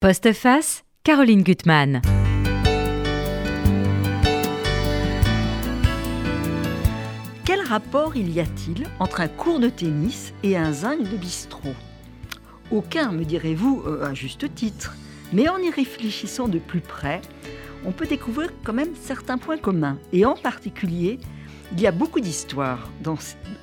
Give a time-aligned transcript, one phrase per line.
[0.00, 2.00] Postface, Caroline Gutmann.
[7.44, 11.74] Quel rapport il y a-t-il entre un cours de tennis et un zinc de bistrot?
[12.70, 14.94] Aucun, me direz-vous, euh, à juste titre.
[15.32, 17.20] Mais en y réfléchissant de plus près,
[17.84, 19.98] on peut découvrir quand même certains points communs.
[20.12, 21.18] Et en particulier,
[21.72, 22.88] il y a beaucoup d'histoires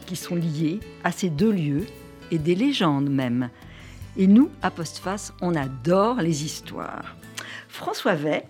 [0.06, 1.86] qui sont liées à ces deux lieux
[2.30, 3.50] et des légendes même.
[4.18, 7.16] Et nous, à Postface, on adore les histoires.
[7.68, 8.46] François Vey,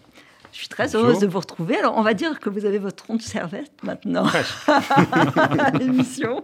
[0.51, 1.75] je suis très heureuse de vous retrouver.
[1.77, 4.27] Alors, on va dire que vous avez votre ronde servette maintenant
[4.67, 6.43] à l'émission.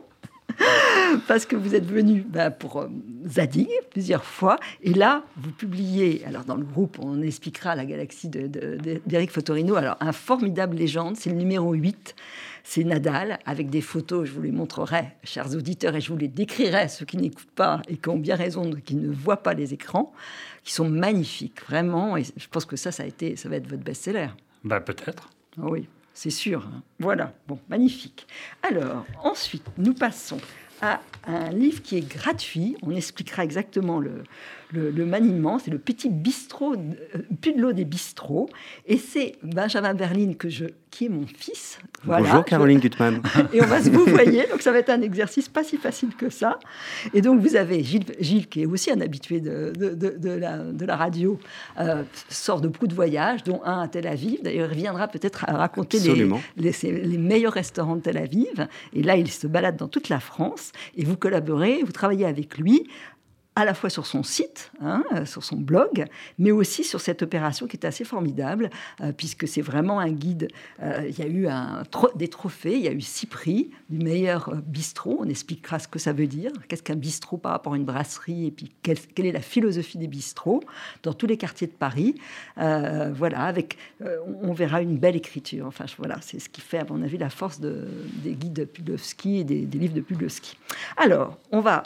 [1.27, 2.87] Parce que vous êtes venu ben, pour euh,
[3.27, 4.57] Zadig plusieurs fois.
[4.81, 9.75] Et là, vous publiez, alors dans le groupe, on expliquera la galaxie d'Éric Fotorino.
[9.75, 12.15] Alors, un formidable légende, c'est le numéro 8
[12.63, 16.27] c'est Nadal, avec des photos, je vous les montrerai, chers auditeurs, et je vous les
[16.27, 19.73] décrirai, ceux qui n'écoutent pas et qui ont bien raison, qui ne voient pas les
[19.73, 20.13] écrans,
[20.63, 22.17] qui sont magnifiques, vraiment.
[22.17, 24.29] Et je pense que ça, ça, a été, ça va être votre best-seller.
[24.63, 25.29] Bah, peut-être.
[25.57, 26.69] Ah oui, c'est sûr.
[26.99, 28.27] Voilà, bon, magnifique.
[28.63, 30.39] Alors, ensuite, nous passons
[30.81, 32.75] à un livre qui est gratuit.
[32.81, 34.23] On expliquera exactement le,
[34.73, 38.49] le, maniement, c'est le petit bistrot, euh, Pudlo des bistrots.
[38.85, 41.79] Et c'est Benjamin Berlin que je, qui est mon fils.
[42.03, 43.21] Bonjour Caroline Gutmann.
[43.53, 46.15] et on va se vous voyez, donc ça va être un exercice pas si facile
[46.15, 46.59] que ça.
[47.13, 50.57] Et donc vous avez Gilles, Gilles qui est aussi un habitué de, de, de, la,
[50.59, 51.39] de la, radio,
[51.79, 54.39] euh, sort de beaucoup de voyages, dont un à Tel Aviv.
[54.43, 58.67] D'ailleurs, il viendra peut-être à raconter les, les, les, meilleurs restaurants de Tel Aviv.
[58.93, 60.71] Et là, il se balade dans toute la France.
[60.95, 62.87] Et vous collaborez, vous travaillez avec lui
[63.55, 66.05] à la fois sur son site, hein, euh, sur son blog,
[66.39, 68.69] mais aussi sur cette opération qui est assez formidable,
[69.01, 70.47] euh, puisque c'est vraiment un guide.
[70.81, 71.47] Euh, il y a eu
[72.15, 75.17] des trophées, il y a eu six prix du meilleur bistrot.
[75.19, 78.47] On expliquera ce que ça veut dire, qu'est-ce qu'un bistrot par rapport à une brasserie,
[78.47, 80.63] et puis quelle, est la philosophie des bistrots
[81.03, 82.15] dans tous les quartiers de Paris.
[82.55, 83.77] voilà, avec,
[84.43, 85.65] on verra une belle écriture.
[85.67, 87.87] Enfin, voilà, c'est ce qui fait, à mon avis, la force de,
[88.23, 90.57] des guides de Pudlowski et des, des livres de Pudlowski.
[90.97, 91.83] Alors, on va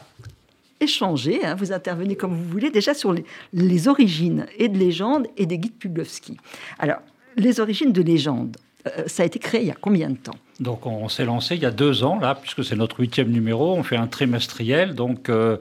[0.79, 3.13] échanger, hein, vous intervenez comme vous voulez, déjà sur
[3.53, 6.37] les, origines et de légendes et des guides Pudlowski.
[6.79, 6.99] Alors,
[7.37, 10.35] les origines de légendes, euh, ça a été créé il y a combien de temps?
[10.59, 13.75] Donc on s'est lancé il y a deux ans, là, puisque c'est notre huitième numéro,
[13.75, 14.95] on fait un trimestriel.
[14.95, 15.57] Donc euh,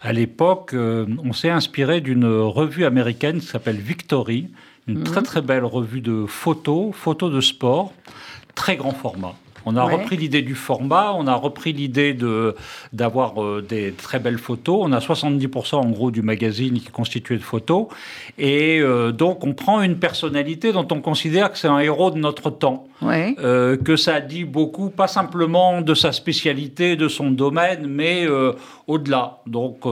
[0.00, 4.48] à l'époque, euh, on s'est inspiré d'une revue américaine qui s'appelle Victory,
[4.86, 5.04] une mhm.
[5.04, 7.92] très très belle revue de photos, photos de sport,
[8.54, 9.34] très grand format.
[9.68, 12.54] On a repris l'idée du format, on a repris l'idée de
[12.94, 14.78] d'avoir euh, des très belles photos.
[14.80, 17.88] On a 70% en gros du magazine qui est constitué de photos.
[18.38, 22.18] Et euh, donc on prend une personnalité dont on considère que c'est un héros de
[22.18, 22.86] notre temps.
[23.02, 28.26] Euh, que ça dit beaucoup, pas simplement de sa spécialité, de son domaine, mais
[28.88, 29.38] au-delà.
[29.46, 29.84] Donc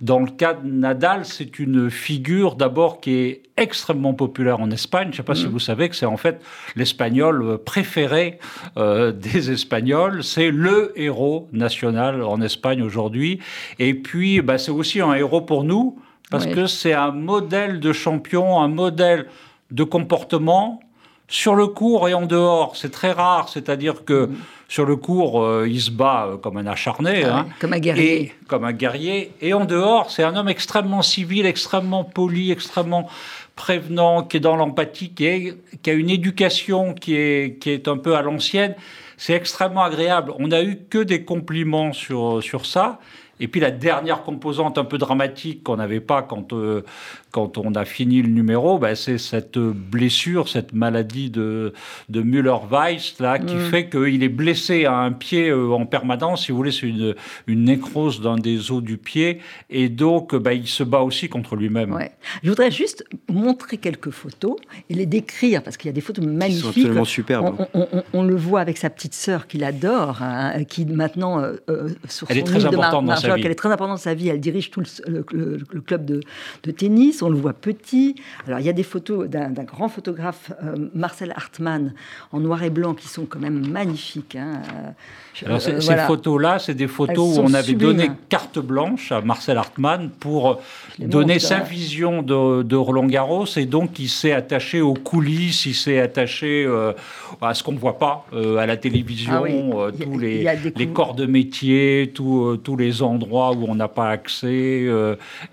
[0.00, 5.06] dans le cas de Nadal, c'est une figure d'abord qui est extrêmement populaire en Espagne.
[5.06, 5.50] Je ne sais pas si mm.
[5.50, 6.42] vous savez que c'est en fait
[6.74, 8.38] l'espagnol préféré
[8.76, 10.22] euh, des Espagnols.
[10.22, 13.40] C'est le héros national en Espagne aujourd'hui.
[13.78, 15.98] Et puis, bah, c'est aussi un héros pour nous
[16.30, 19.26] parce que c'est un modèle de champion, un modèle
[19.70, 20.80] de comportement
[21.28, 22.74] sur le cours et en dehors.
[22.74, 24.36] C'est très rare, c'est-à-dire que mm.
[24.68, 27.46] Sur le cours, euh, il se bat euh, comme un acharné, ah hein.
[27.60, 28.20] comme un guerrier.
[28.20, 29.32] Et, comme un guerrier.
[29.40, 33.08] Et en dehors, c'est un homme extrêmement civil, extrêmement poli, extrêmement
[33.54, 37.96] prévenant, qui est dans l'empathie, qui, qui, a une éducation qui est, qui est un
[37.96, 38.74] peu à l'ancienne.
[39.16, 40.32] C'est extrêmement agréable.
[40.38, 42.98] On n'a eu que des compliments sur, sur ça.
[43.40, 46.82] Et puis la dernière composante un peu dramatique qu'on n'avait pas quand, euh,
[47.30, 51.72] quand on a fini le numéro, ben, c'est cette blessure, cette maladie de,
[52.08, 53.70] de Müller-Weiss là, qui mm.
[53.70, 56.46] fait qu'il est blessé à un pied euh, en permanence.
[56.46, 57.14] Si vous voulez, c'est une,
[57.46, 59.40] une nécrose d'un des os du pied.
[59.70, 61.92] Et donc, ben, il se bat aussi contre lui-même.
[61.92, 62.12] Ouais.
[62.42, 64.56] Je voudrais juste montrer quelques photos
[64.88, 66.58] et les décrire, parce qu'il y a des photos magnifiques.
[66.58, 67.66] Ils sont absolument superbes.
[68.12, 71.56] On, le voit avec sa petite sœur qu'il adore, hein, qui maintenant, euh,
[72.08, 73.42] sur Elle son est très importante dans sa vie.
[73.44, 74.28] Elle est très importante dans sa vie.
[74.28, 76.20] Elle dirige tout le, le club de,
[76.62, 78.16] de tennis on le voit petit.
[78.46, 81.94] Alors, il y a des photos d'un grand photographe, euh, Marcel Hartmann,
[82.32, 84.36] en noir et blanc, qui sont quand même magnifiques.
[84.36, 84.62] Hein.
[85.44, 89.58] Alors, ces, euh, photos-là, c'est des photos où on avait donné carte blanche à Marcel
[89.58, 90.60] Hartmann pour
[90.98, 93.46] donner sa vision de, Roland Garros.
[93.56, 96.92] Et donc, il s'est attaché aux coulisses, il s'est attaché euh,
[97.40, 100.46] à ce qu'on ne voit pas à la télévision, ah tous les,
[100.76, 104.86] les, corps de métier, tous les endroits où on n'a pas accès.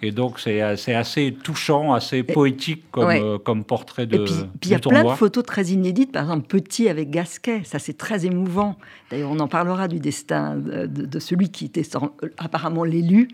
[0.02, 4.18] et donc, c'est assez touchant assez poétique comme, euh, comme portrait de.
[4.18, 7.62] Et puis il y a plein de photos très inédites, par exemple Petit avec Gasquet,
[7.64, 8.78] ça c'est très émouvant.
[9.10, 11.84] D'ailleurs, on en parlera du destin de, celui qui était
[12.38, 13.30] apparemment l'élu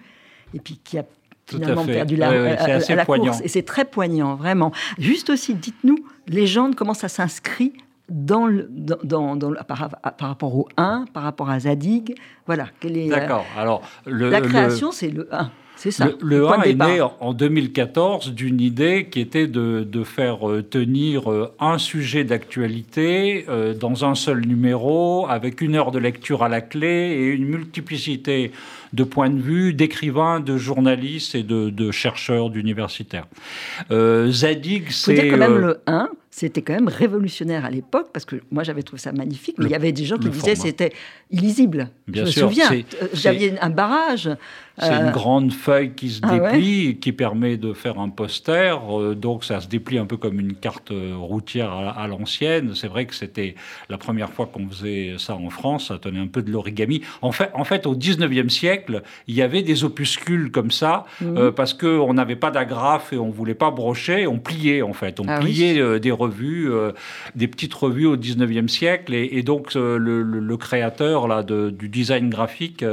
[0.54, 1.06] et puis qui a
[1.48, 3.42] finalement perdu la, à, la course.
[3.44, 4.72] Et c'est très poignant, vraiment.
[5.00, 5.98] Juste aussi, dites-nous,
[6.28, 7.74] légende, comment ça s'inscrit
[8.10, 8.70] dans, le,
[9.04, 9.90] dans, dans, par,
[10.20, 12.16] rapport au 1, par rapport à Zadig.
[12.46, 12.68] Voilà.
[12.84, 13.46] D'accord.
[13.58, 15.52] Alors, le, la création, c'est le 1.
[15.92, 20.62] Ça, le, 1 est né en 2014 d'une idée qui était de, de faire euh,
[20.62, 26.44] tenir euh, un sujet d'actualité euh, dans un seul numéro, avec une heure de lecture
[26.44, 28.52] à la clé et une multiplicité
[28.92, 33.28] de points de vue d'écrivains, de journalistes et de, de chercheurs, d'universitaires.
[33.90, 35.30] Zadig, c'est...
[35.30, 39.01] quand même le 1, c'était quand même révolutionnaire à l'époque, parce que moi j'avais trouvé
[39.01, 40.94] ça magnifique, mais il y avait des gens qui disaient que c'était
[41.31, 41.89] illisible.
[42.07, 42.71] Bien Je sûr, me souviens,
[43.13, 44.30] j'avais un barrage.
[44.80, 48.80] C'est une grande feuille qui se ah déplie, qui permet de faire un poster.
[48.90, 52.74] Euh, donc ça se déplie un peu comme une carte routière à, l'ancienne.
[52.76, 53.56] C'est vrai que c'était
[53.90, 55.88] la première fois qu'on faisait ça en France.
[55.90, 57.02] Ça tenait un peu de l'origami.
[57.22, 61.38] En fait, en fait, au 19e siècle, il y avait des opuscules comme ça, mhm.
[61.38, 64.28] euh, parce qu'on n'avait pas d'agrafe et on voulait pas brocher.
[64.28, 65.20] On pliait, en fait.
[65.20, 66.72] On ah pliait euh, des revues,
[67.36, 69.14] des petites revues au 19e siècle.
[69.14, 72.84] Et, donc, le, créateur là, du design graphique,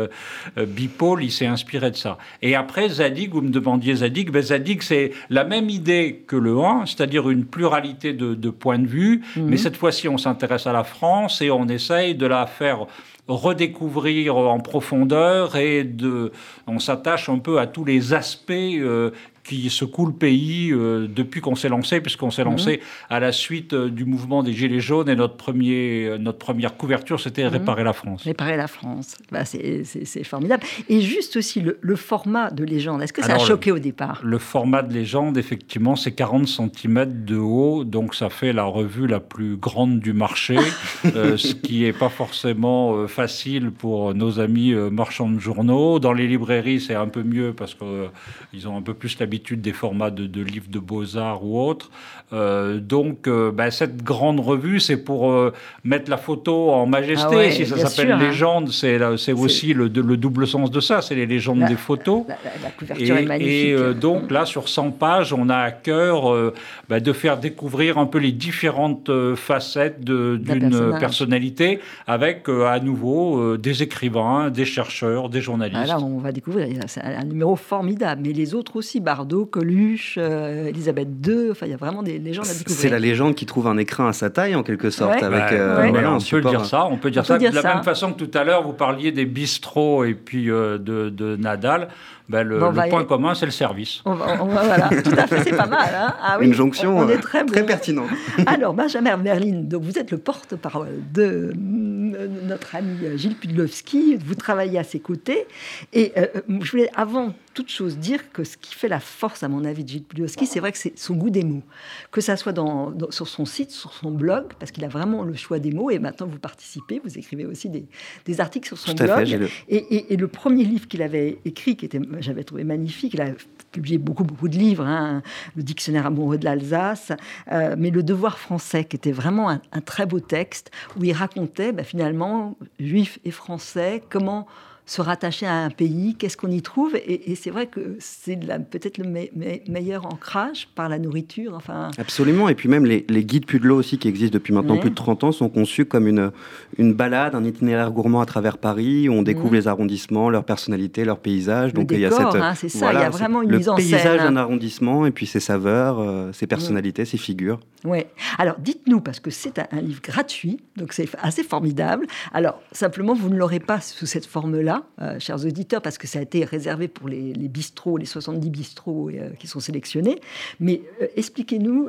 [0.56, 2.18] Bipol, il s'est inspiré de ça.
[2.42, 6.58] Et après, Zadig, vous me demandiez Zadig, ben Zadig, c'est la même idée que le
[6.58, 9.46] 1, c'est-à-dire une pluralité de, points de vue, mhm.
[9.46, 12.86] mais cette fois-ci, on s'intéresse à la France et on essaye de la faire
[13.28, 16.30] redécouvrir en profondeur et de,
[16.66, 19.10] on s'attache un peu à tous les aspects euh,
[19.46, 22.78] qui secoue le pays euh, depuis qu'on s'est lancé, puisqu'on s'est lancé mhm.
[23.10, 26.76] à la suite euh, du mouvement des Gilets jaunes et notre, premier, euh, notre première
[26.76, 27.56] couverture, c'était mhm.
[27.56, 28.22] Réparer la France.
[28.24, 30.64] Réparer la France, bah, c'est formidable.
[30.88, 34.20] Et juste aussi le, format de légende, est-ce que ça a choqué au départ?
[34.22, 39.06] Le format de légende, effectivement, c'est 40 cm de haut, donc ça fait la revue
[39.06, 40.56] la plus grande du marché,
[41.04, 45.98] ce qui n'est pas forcément facile pour nos amis marchands de journaux.
[45.98, 49.72] Dans les librairies, c'est un peu mieux parce qu'ils ont un peu plus l'habitude des
[49.72, 51.90] formats de, livres de beaux-arts ou autres.
[52.32, 55.52] Euh, donc, euh, bah, cette grande revue, c'est pour euh,
[55.84, 57.36] mettre la photo en majesté.
[57.36, 58.18] Ah si ça s'appelle hein.
[58.18, 62.24] légende, c'est aussi le, le, double sens de ça, c'est les légendes des photos.
[62.28, 63.52] La, couverture et, est magnifique.
[63.54, 66.52] Et donc là, sur 100 pages, on a à cœur
[66.88, 73.82] bah, de faire découvrir un peu les différentes facettes d'une personnalité, avec à nouveau des
[73.82, 75.80] écrivains, des chercheurs, des journalistes.
[75.84, 80.18] Ah, là, on va découvrir, c'est un numéro formidable, mais les autres aussi, Bardot, Coluche,
[80.18, 82.76] Elisabeth II, enfin il y a vraiment des légendes à découvrir.
[82.76, 85.22] C'est la légende qui trouve un écran à sa taille en quelque sorte.
[85.22, 86.86] Avec, euh, on peut dire ça.
[86.86, 87.38] On peut dire ça.
[87.38, 90.78] de la même façon que tout à l'heure, vous parliez des bistrots et puis euh,
[90.78, 91.88] de, de, Nadal.
[92.28, 92.58] Ben, le,
[92.88, 94.02] point commun, c'est le service.
[94.04, 95.94] voilà, tout à fait, c'est pas mal.
[95.94, 96.14] Hein.
[96.20, 98.08] ah, oui, Une jonction on, est euh, très, très pertinente.
[98.46, 104.16] Alors, Benjamin Merlin, donc vous êtes le porte-parole de notre ami Gilles Pudlowski.
[104.16, 105.46] Vous travaillez à ses côtés.
[105.92, 106.12] Et
[106.48, 109.82] je voulais, avant toute chose dire que ce qui fait la force, à mon avis,
[109.82, 111.62] de Gilles Pudlowski, c'est vrai que c'est son goût des mots.
[112.10, 115.34] Que ça soit dans, sur son site, sur son blog, parce qu'il a vraiment le
[115.34, 115.90] choix des mots.
[115.90, 117.86] Et maintenant, vous participez, vous écrivez aussi des,
[118.26, 119.26] des articles sur son blog.
[119.28, 119.48] le...
[119.68, 123.30] Et, et, le premier livre qu'il avait écrit, qui était, j'avais trouvé magnifique, il a
[123.72, 125.22] publié beaucoup, beaucoup de livres, hein,
[125.54, 127.12] le Dictionnaire amoureux de l'Alsace,
[127.52, 131.72] euh, mais Le Devoir français, qui était vraiment un, très beau texte, où il racontait
[131.72, 134.46] bah, finalement, juifs et français, comment
[134.86, 136.94] se rattacher à un pays, qu'est-ce qu'on y trouve?
[136.94, 138.38] Et, c'est vrai que c'est
[138.70, 139.28] peut-être le
[139.68, 141.54] meilleur ancrage par la nourriture.
[141.54, 141.90] Enfin...
[141.98, 142.48] Absolument.
[142.48, 145.32] Et puis même les, guides Pudlo aussi, qui existent depuis maintenant plus de 30 ans,
[145.32, 146.30] sont conçus comme une,
[146.78, 151.04] une balade, un itinéraire gourmand à travers Paris, où on découvre les arrondissements, leurs personnalités,
[151.04, 151.74] leurs paysages.
[151.74, 153.76] Donc il y a cette, hein, c'est ça, il y a vraiment une mise en
[153.76, 153.86] scène.
[153.86, 157.58] Le paysage d'un arrondissement, et puis ses saveurs, euh, ses personnalités, ses figures.
[157.84, 158.04] Oui.
[158.38, 162.06] Alors dites-nous, parce que c'est un, un livre gratuit, donc c'est assez formidable.
[162.32, 166.18] Alors simplement, vous ne l'aurez pas sous cette forme-là euh, chers auditeurs, parce que ça
[166.18, 170.20] a été réservé pour les, bistrots, les 70 bistrots euh, qui sont sélectionnés.
[170.60, 171.88] Mais euh, expliquez-nous,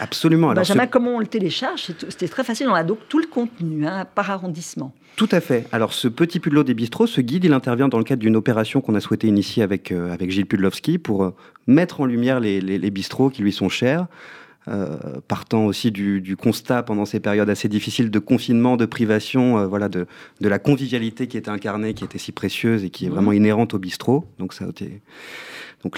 [0.00, 0.52] Absolument.
[0.52, 1.92] Benjamin, comment on le télécharge?
[2.08, 4.92] C'était très facile, on a donc tout le contenu hein, par arrondissement.
[5.16, 5.66] Tout à fait.
[5.72, 8.80] Alors, ce petit Pudlot des bistrots, ce guide, il intervient dans le cadre d'une opération
[8.80, 11.32] qu'on a souhaité initier avec, avec Gilles Pudlowski pour
[11.66, 14.06] mettre en lumière les, les bistrots qui lui sont chers.
[14.68, 14.96] Euh,
[15.28, 19.88] partant aussi du, constat pendant ces périodes assez difficiles de confinement, de privation, euh, voilà,
[19.88, 20.06] de,
[20.40, 23.74] de, la convivialité qui était incarnée, qui était si précieuse et qui est vraiment inhérente
[23.74, 24.24] au bistrot.
[24.40, 24.64] Donc ça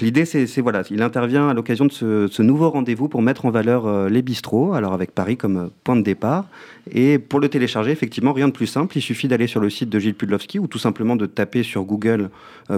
[0.01, 3.87] l'idée, c'est voilà, il intervient à l'occasion de ce, nouveau rendez-vous pour mettre en valeur
[3.87, 6.45] euh, les bistrots, alors avec Paris comme point de départ.
[6.91, 8.97] Et pour le télécharger, effectivement, rien de plus simple.
[8.97, 11.83] Il suffit d'aller sur le site de Gilles Pudlowski ou tout simplement de taper sur
[11.83, 12.29] Google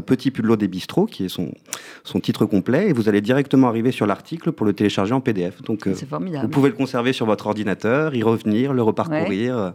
[0.05, 1.53] Petit Pudlot des bistrots, qui est son,
[2.03, 5.61] son titre complet, et vous allez directement arriver sur l'article pour le télécharger en PDF.
[5.61, 9.73] Donc vous pouvez le conserver sur votre ordinateur, y revenir, le reparcourir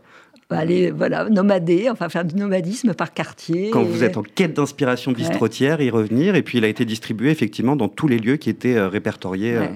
[0.50, 3.70] aller voilà, nomader, enfin faire du nomadisme par quartier.
[3.70, 6.34] Quand vous êtes en quête d'inspiration bistrotière, y revenir.
[6.36, 9.58] Et puis il a été distribué effectivement dans tous les lieux qui étaient euh, répertoriés.
[9.58, 9.72] Ouais.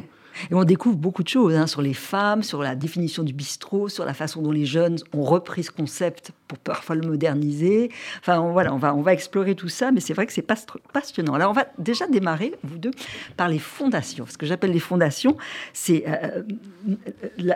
[0.51, 3.89] Et on découvre beaucoup de choses hein, sur les femmes, sur la définition du bistrot,
[3.89, 7.91] sur la façon dont les jeunes ont repris ce concept pour parfois le moderniser.
[8.21, 10.47] Enfin, on, voilà, on va, on va explorer tout ça, mais c'est vrai que c'est
[10.93, 11.35] passionnant.
[11.35, 12.93] Alors, on va déjà démarrer, vous deux,
[13.37, 14.27] par les fondations.
[14.29, 15.37] Ce que j'appelle les fondations,
[15.73, 16.43] c'est euh,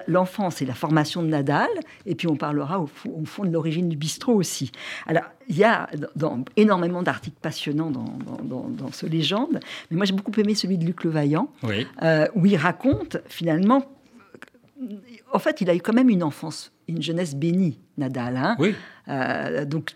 [0.07, 1.69] l'enfance et la formation de Nadal,
[2.07, 4.71] et puis on parlera au, au fond de l'origine du bistrot aussi.
[5.07, 9.61] Alors, il y a dans, énormément d'articles passionnants dans, ce légende,
[9.91, 11.87] mais moi j'ai beaucoup aimé celui de Luc Levaillant, oui.
[12.03, 13.85] euh, où il raconte finalement.
[15.33, 18.37] En fait, il a eu quand même une enfance, une jeunesse bénie, Nadal.
[18.37, 18.75] Hein oui.
[19.09, 19.93] Euh, donc,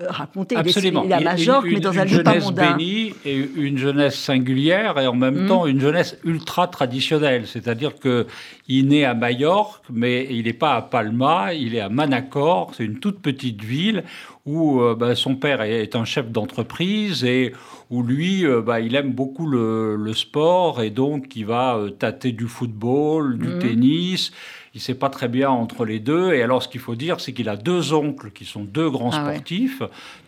[0.00, 0.56] raconter.
[0.56, 1.04] Absolument.
[1.04, 2.72] Il est, il est à Majorque, une, mais dans une un lieu pas mondain.
[2.76, 5.48] bénie et une jeunesse singulière et en même Mm.
[5.48, 7.46] temps une jeunesse ultra traditionnelle.
[7.46, 8.26] C'est-à-dire que
[8.66, 12.72] il naît à Majorque, mais il n'est pas à Palma, il est à Manacor.
[12.76, 14.04] C'est une toute petite ville
[14.48, 17.52] où euh, bah, son père est, un chef d'entreprise et
[17.90, 21.90] où lui, euh, bah, il aime beaucoup le, le, sport et donc il va euh,
[21.90, 23.58] tâter du football, du Mm.
[23.58, 24.32] tennis.
[24.78, 26.34] Il ne sait pas très bien entre les deux.
[26.34, 29.10] Et alors, ce qu'il faut dire, c'est qu'il a deux oncles qui sont deux grands
[29.12, 29.34] Ah ouais.
[29.34, 29.82] sportifs.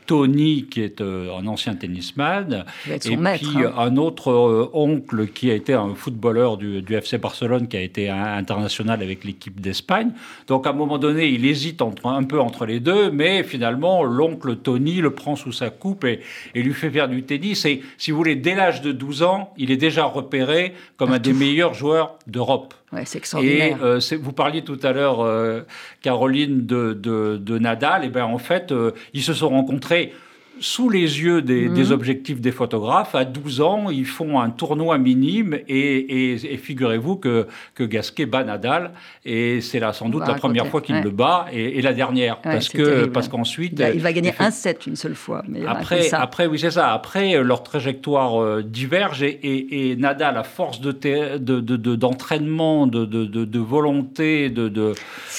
[0.07, 2.65] Tony, qui est euh, un ancien tennisman,
[3.05, 3.49] et maître.
[3.49, 3.73] puis hein.
[3.79, 7.81] un autre euh, oncle qui a été un footballeur du, du FC Barcelone, qui a
[7.81, 10.11] été un- international avec l'équipe d'Espagne.
[10.49, 14.03] Donc à un moment donné, il hésite entre, un peu entre les deux, mais finalement,
[14.03, 16.19] l'oncle Tony le prend sous sa coupe et,
[16.57, 17.65] et lui fait faire du tennis.
[17.67, 21.21] Et si vous voulez, dès l'âge de 12 ans, il est déjà repéré comme un
[21.21, 22.75] des meilleurs joueurs d'Europe.
[23.05, 23.79] C'est Et extraordinaire.
[23.83, 25.61] euh, c'est- vous parliez tout à l'heure, euh,
[26.03, 28.05] Caroline, de, Nadal.
[28.05, 30.13] Et ben en fait, euh, ils se sont rencontrés
[30.61, 31.75] sous les yeux des, Mhm.
[31.75, 33.15] des objectifs des photographes.
[33.15, 38.27] À 12 ans, ils font un tournoi minime et, et- et figurez-vous que, que Gasquet
[38.27, 38.93] bat Nadal.
[39.25, 41.03] Et c'est là sans doute la première fois qu'il ouais.
[41.03, 42.37] le bat et, et la dernière.
[42.45, 43.13] Ouais, parce que terrible.
[43.13, 43.73] parce qu'ensuite...
[43.73, 45.43] il, va, il va gagner un set une seule fois.
[45.49, 46.21] Mais après, ça.
[46.21, 46.93] après, oui, c'est ça.
[46.93, 51.97] Après, euh, leur trajectoire euh, diverge et, Nadal, à force de te- de- de- de-
[51.97, 54.93] d'entraînement, de, de, volonté, de,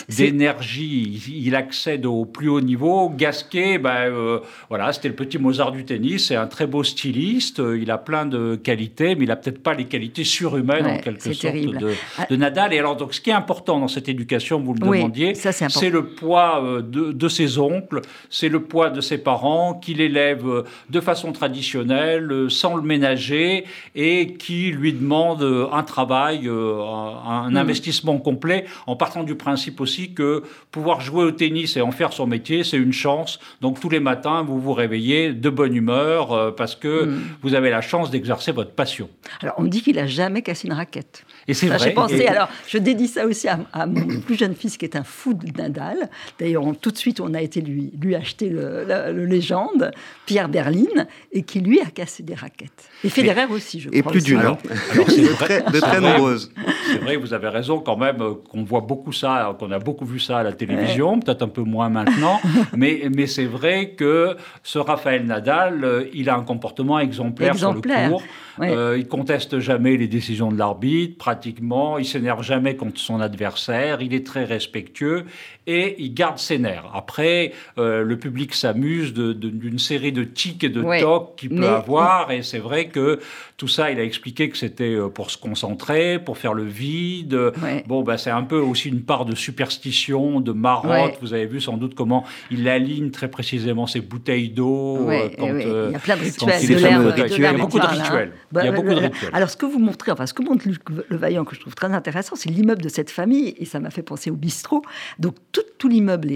[0.10, 3.10] d'énergie, il, il accède au plus haut niveau.
[3.10, 6.28] Gasquet, ben, euh, voilà, c'était le petit Mozart du tennis.
[6.28, 7.60] C'est un très beau styliste.
[7.60, 10.92] euh, Il a plein de qualités, mais il a peut-être pas les qualités surhumaines Ouais,
[10.94, 12.26] en quelque sorte de, Ah.
[12.30, 12.74] de Nadal.
[12.74, 15.90] Et alors, donc, ce qui est important dans cette éducation, vous le Oui, demandiez, c'est
[15.90, 20.48] le poids euh, de, de ses oncles, c'est le poids de ses parents, qu'il élève
[20.48, 23.66] euh, de façon traditionnelle, sans le ménager,
[23.96, 27.58] et qui lui demande un travail, un, Mhm.
[27.58, 32.14] investissement complet, en partant du principe aussi que pouvoir jouer au tennis et en faire
[32.14, 33.40] son métier, c'est une chance.
[33.62, 37.22] Donc tous les matins, vous vous réveillez de bonne humeur, euh, parce que Mhm.
[37.42, 39.10] vous avez la chance d'exercer votre passion.
[39.42, 41.24] Alors, on me dit qu'il a jamais cassé une raquette.
[41.52, 41.88] Et c'est Ça, vrai.
[41.90, 44.86] J'ai pensé, Et- alors je dédie ça aussi à, à mon plus jeune fils qui
[44.86, 46.10] est un fou de Nadal.
[46.40, 49.92] D'ailleurs, on- tout de suite, on a été lui, lui acheter le, légende,
[50.26, 52.90] Pierre Berlin, et qui lui a cassé des raquettes.
[53.04, 54.12] Et Federer aussi, je Et crois.
[54.14, 54.28] plus aussi.
[54.32, 54.40] d'une.
[54.40, 54.58] Alors-
[54.94, 56.14] alors, c'est de vrai- très, de c'est très vrai.
[56.14, 56.52] nombreuses.
[56.92, 60.06] C'est vrai, vous avez raison quand même euh, qu'on voit beaucoup ça, qu'on a beaucoup
[60.06, 62.40] vu ça à la télévision, peut-être un peu moins maintenant,
[62.76, 67.70] mais, mais c'est vrai que ce Raphaël Nadal, euh, il a un comportement exemplaire, sur
[67.70, 68.24] Exemplaire, le court.
[68.60, 68.70] ouais.
[68.72, 71.98] Euh, il conteste jamais les décisions de l'arbitre, pratiquement.
[71.98, 74.02] Il s'énerve jamais contre son adversaire.
[74.02, 75.26] Il est très respectueux
[75.66, 76.86] et il garde ses nerfs.
[76.94, 81.56] Après, euh, le public s'amuse d'une série de tics et de Ouais, tocs qu'il peut
[81.56, 82.32] mais- avoir.
[82.32, 83.20] Et c'est vrai que
[83.62, 87.36] tout ça, il a expliqué que c'était euh, pour se concentrer, pour faire le vide.
[87.62, 87.84] Ouais.
[87.86, 90.90] Bon, bah, c'est un peu aussi une part de superstition, de marotte.
[90.90, 91.18] Ouais.
[91.22, 94.98] Vous avez vu sans doute comment il aligne très précisément ses bouteilles d'eau.
[95.06, 96.60] Ouais, euh, euh, il y a plein de quand rituels.
[96.64, 97.30] il de est l'air- fameux de rituel.
[97.30, 97.88] l'air Il y a beaucoup de hein.
[97.90, 98.32] rituels.
[98.52, 99.30] Bah, Il y a beaucoup de euh, rituels.
[99.34, 101.76] Alors, ce que vous montrez, enfin, ce que montre Luc Le Vaillant, que je trouve
[101.76, 104.82] très intéressant, c'est l'immeuble de cette famille, et ça m'a fait penser au bistrot.
[105.20, 106.30] Donc, tout, tout l'immeuble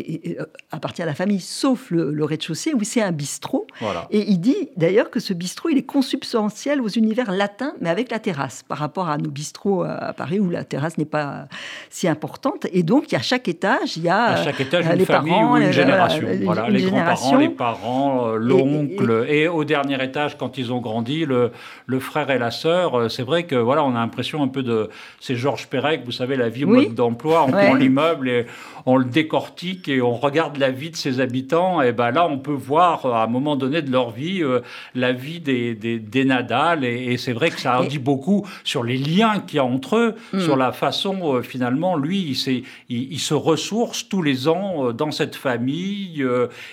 [0.70, 3.66] appartient à la famille, sauf le, le rez-de-chaussée, où c'est un bistrot.
[3.82, 4.08] Voilà.
[4.12, 8.12] Et il dit d'ailleurs que ce bistrot, il est consubstantiel aux univers latins, mais avec
[8.12, 11.48] la terrasse, par rapport à nos bistrots euh, à Paris, où la terrasse n'est pas
[11.90, 12.68] si importante.
[12.74, 14.92] Et donc, il y a à chaque étage, il y a À chaque étage, euh,
[14.92, 16.22] une les famille parents, ou une les- génération.
[16.28, 19.26] voilà, Voilà, une les grands-parents, les parents, euh, l'oncle.
[19.30, 21.52] Et, au dernier étage, quand ils ont grandi, le,
[21.86, 22.96] le frère et la sœur.
[23.00, 24.90] Euh, C'est vrai que voilà, on a l'impression un peu de.
[25.22, 26.86] C'est Georges Perec, vous savez, la vie au Oui.
[26.88, 27.46] mode d'emploi.
[27.48, 27.66] On Ouais.
[27.66, 28.46] prend l'immeuble et
[28.86, 31.82] on le décortique et on regarde la vie de ses habitants.
[31.82, 34.60] Et ben là, on peut voir euh, à un moment donné de leur vie euh,
[34.96, 36.84] la vie des, des, des Nadal.
[36.84, 39.60] Et, et c'est vrai que ça en Et- dit beaucoup sur les liens qu'il y
[39.60, 40.16] a entre eux.
[40.34, 40.40] mm.
[40.40, 46.26] sur la façon, finalement, lui, il, il, se ressource tous les ans dans cette famille.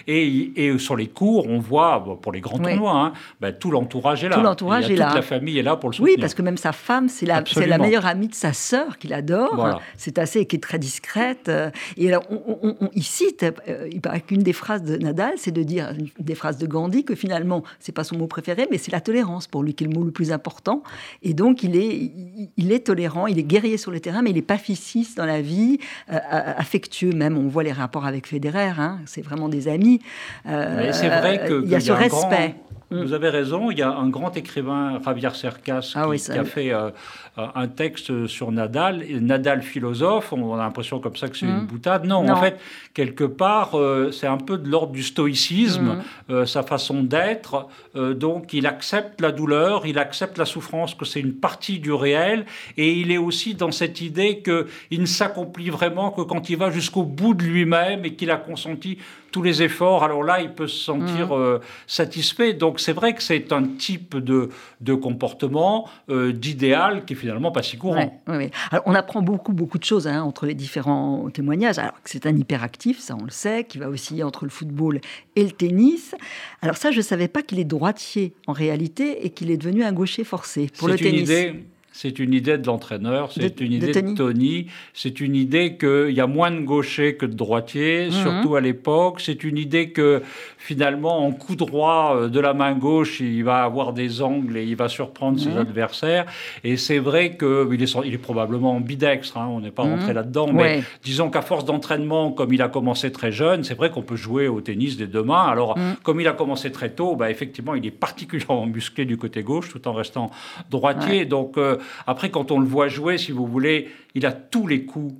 [0.06, 4.24] Et, et, sur les cours, on voit, pour les grands tournois, hein, ben, tout l'entourage
[4.24, 4.36] est là.
[4.36, 5.06] Tout l'entourage est là.
[5.06, 6.14] Toute la famille est là pour le soutenir.
[6.16, 9.12] Oui, parce que même sa femme, c'est la, la meilleure amie de sa sœur qu'il
[9.12, 9.80] adore.
[9.96, 11.50] C'est assez, qui est très discrète.
[11.96, 13.44] Et alors, on, il cite,
[13.90, 17.14] il paraît qu'une des phrases de Nadal, c'est de dire, des phrases de Gandhi, que
[17.14, 19.94] finalement, c'est pas son mot préféré, mais c'est la tolérance pour lui qui est le
[19.94, 20.82] mot le plus important.
[21.22, 22.12] Et donc, il est,
[22.56, 25.40] il, est tolérant, il est guerrier sur le terrain, mais il est pacifiste dans la
[25.40, 25.78] vie,
[26.10, 26.18] euh,
[26.56, 27.36] affectueux même.
[27.38, 30.00] On voit les rapports avec Federer, hein, c'est vraiment des amis.
[30.46, 32.54] Euh, c'est vrai qu'il y a ce respect.
[32.92, 33.14] Vous mm.
[33.14, 36.90] avez raison, il y a un grand écrivain, Javier Cercas, ah qui, a fait euh,
[37.36, 39.04] un texte sur Nadal.
[39.20, 41.66] Nadal philosophe, on a l'impression comme ça que c'est une mm.
[41.66, 42.04] boutade.
[42.04, 42.60] Non, en fait,
[42.94, 46.02] quelque part, euh, c'est un peu de l'ordre du stoïcisme, mm.
[46.30, 47.68] euh, sa façon d'être.
[47.94, 52.44] donc, il accepte la douleur, il accepte la souffrance, que c'est une partie du réel.
[52.76, 56.70] Et il est aussi dans cette idée qu'il ne s'accomplit vraiment que quand il va
[56.70, 58.98] jusqu'au bout de lui-même et qu'il a consenti
[59.32, 62.52] tous les efforts, alors là, il peut se sentir euh, satisfait.
[62.52, 67.50] Donc c'est vrai que c'est un type de, de comportement, euh, d'idéal, qui est finalement
[67.50, 68.22] pas si courant.
[68.70, 71.78] Alors, on apprend beaucoup, beaucoup de choses hein, entre les différents témoignages.
[71.78, 75.00] Alors que c'est un hyperactif, ça on le sait, qui va aussi entre le football
[75.34, 76.14] et le tennis.
[76.60, 79.82] Alors ça, je ne savais pas qu'il est droitier en réalité et qu'il est devenu
[79.82, 81.22] un gaucher forcé pour le tennis.
[81.22, 86.10] Idée c'est une idée de l'entraîneur, c'est une idée de Tony, c'est une idée qu'il
[86.10, 88.12] y a moins de gauchers que de droitiers, mhm.
[88.12, 89.20] surtout à l'époque.
[89.20, 90.22] C'est une idée que
[90.58, 94.64] finalement, en coup droit euh, de la main gauche, il va avoir des angles et
[94.64, 95.58] il va surprendre ses mhm.
[95.58, 96.26] adversaires.
[96.64, 100.14] Et c'est vrai qu'il est, il est probablement ambidextre, hein, on n'est pas rentré mhm.
[100.14, 104.02] là-dedans, mais disons qu'à force d'entraînement, comme il a commencé très jeune, c'est vrai qu'on
[104.02, 105.44] peut jouer au tennis des deux mains.
[105.44, 109.42] Alors, comme il a commencé très tôt, bah, effectivement, il est particulièrement musclé du côté
[109.42, 110.30] gauche tout en restant
[110.70, 111.24] droitier.
[111.24, 114.84] Donc, euh, après, quand on le voit jouer, si vous voulez, il a tous les
[114.84, 115.14] coups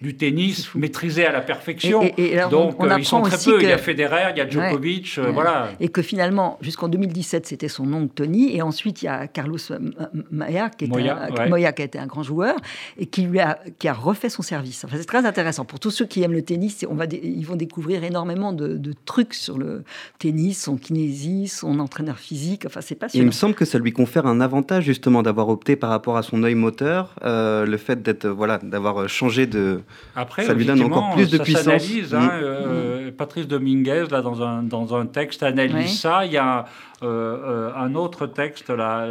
[0.00, 2.00] du tennis maîtrisé à la perfection.
[2.50, 3.60] Donc euh, ils sont très peu.
[3.60, 5.70] Il y a Federer, il y a Djokovic, euh, voilà.
[5.80, 9.58] Et que finalement, jusqu'en 2017, c'était son oncle Tony, et ensuite il y a Carlos
[10.30, 12.56] Moya qui, Moya, qui a été un grand joueur
[12.98, 14.84] et qui lui a qui a refait son service.
[14.84, 16.86] Enfin, c'est très intéressant pour tous ceux qui aiment le tennis.
[16.88, 19.82] On va ils vont découvrir énormément de, trucs sur le
[20.18, 22.64] tennis, son kinésie, son entraîneur physique.
[22.66, 23.24] Enfin, c'est passionnant.
[23.24, 26.22] Il me semble que ça lui confère un avantage justement d'avoir opté par rapport à
[26.22, 29.63] son œil moteur, euh, le fait d'être voilà d'avoir changé de
[30.16, 31.82] après, ça lui donne encore plus de puissance.
[32.12, 32.30] Hein, mm.
[32.42, 36.24] euh, Patrice Dominguez, là, dans un, dans un texte, analyse ça.
[36.26, 36.64] Il y a
[37.02, 39.06] euh, euh, un autre texte là,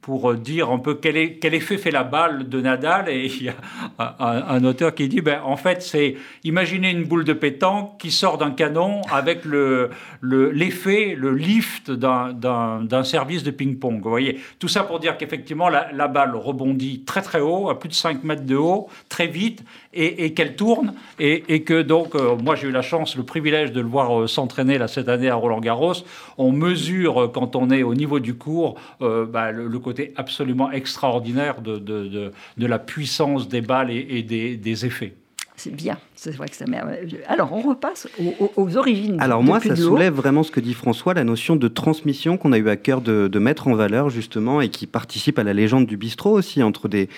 [0.00, 3.08] pour dire un peu quel, effet fait la balle de Nadal.
[3.08, 7.24] Et il y a un, auteur qui dit, ben, en fait, c'est imaginer une boule
[7.24, 9.90] de pétanque qui sort d'un canon avec le,
[10.22, 14.02] l'effet, le, lift d'un, service de ping-pong.
[14.02, 17.78] Vous voyez, tout ça pour dire qu'effectivement, la, la, balle rebondit très très haut, à
[17.78, 20.94] plus de 5 mètres de haut, très vite, et, qu'elle tourne.
[21.18, 24.26] Et, que donc, euh, moi j'ai eu la chance, le privilège de le voir euh,
[24.26, 26.04] s'entraîner là, cette année à Roland-Garros.
[26.38, 31.62] On mesure, euh, quand on est au niveau du cours, bah, le, côté absolument extraordinaire
[31.62, 35.14] de, de, de, la puissance des balles et, des, des effets.
[35.56, 37.20] C'est bien, c'est vrai que c'est merveilleux.
[37.26, 38.08] Alors, on repasse
[38.56, 39.20] aux, origines.
[39.20, 42.58] Alors, moi, ça soulève vraiment ce que dit François, la notion de transmission qu'on a
[42.58, 45.86] eu à cœur de, de, mettre en valeur, justement, et qui participe à la légende
[45.86, 47.10] du bistrot aussi, entre des,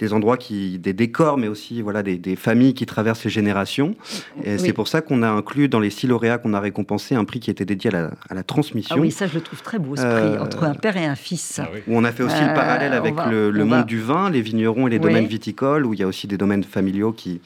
[0.00, 3.94] des endroits qui, des décors, mais aussi voilà des, familles qui traversent les générations.
[4.42, 7.24] Et c'est pour ça qu'on a inclus dans les six lauréats qu'on a récompensé un
[7.24, 8.96] prix qui était dédié à la, transmission.
[8.98, 11.04] Ah oui, ça je le trouve très beau ce prix euh, entre un père et
[11.04, 11.60] un fils.
[11.62, 14.40] Ah où on a fait aussi le parallèle euh, avec le, monde du vin, les
[14.40, 17.40] vignerons et les domaines viticoles, où il y a aussi des domaines familiaux qui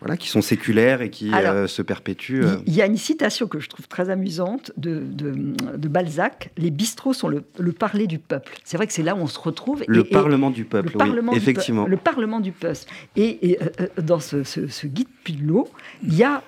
[0.00, 2.44] voilà, qui sont séculaires et qui euh, se perpétuent.
[2.66, 7.12] Il y a une citation que je trouve très amusante de, de, Balzac Les bistrots
[7.12, 8.58] sont le, le parler du peuple.
[8.64, 9.84] C'est vrai que c'est là où on se retrouve.
[9.86, 11.86] Le Parlement du peuple, oui, effectivement.
[11.86, 12.78] le Parlement du peuple.
[13.16, 15.68] Et, euh, euh, dans ce, ce, guide Pilot,
[16.02, 16.42] il y a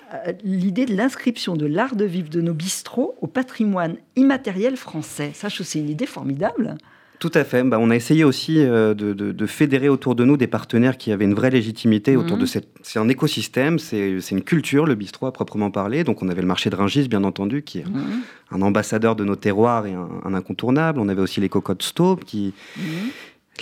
[0.44, 5.32] l'idée de l'inscription de l'art de vivre de nos bistrots au patrimoine immatériel français.
[5.34, 6.76] Ça, c'est une idée formidable.
[7.20, 7.62] Tout à fait.
[7.64, 11.26] Bah, on a essayé aussi euh, de, fédérer autour de nous des partenaires qui avaient
[11.26, 12.46] une vraie légitimité autour de mhm.
[12.46, 12.68] cette.
[12.82, 16.02] C'est un écosystème, c'est une culture, le bistrot à proprement parler.
[16.02, 18.22] Donc on avait le marché de Ringis, bien entendu, qui est mhm.
[18.50, 20.98] un ambassadeur de nos terroirs et un, incontournable.
[20.98, 22.54] On avait aussi les cocottes Staub, qui.
[22.78, 23.10] Mhm.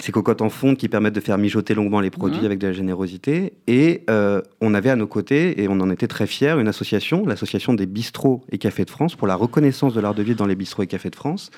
[0.00, 2.72] Ces cocottes en fonte qui permettent de faire mijoter longuement les produits avec de la
[2.72, 3.54] générosité.
[3.66, 7.26] Et euh, on avait à nos côtés, et on en était très fiers, une association,
[7.26, 10.46] l'association des bistrots et cafés de France, pour la reconnaissance de l'art de vivre dans
[10.46, 11.50] les bistrots et cafés de France,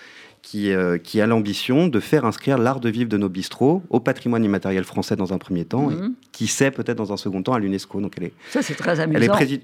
[0.42, 4.00] qui, euh, qui a l'ambition de faire inscrire l'art de vivre de nos bistrots au
[4.00, 6.14] patrimoine immatériel français dans un premier temps, et mhm.
[6.33, 8.00] qui sait peut-être dans un second temps à l'UNESCO.
[8.00, 9.18] Donc elle est, Ça, c'est très amusant.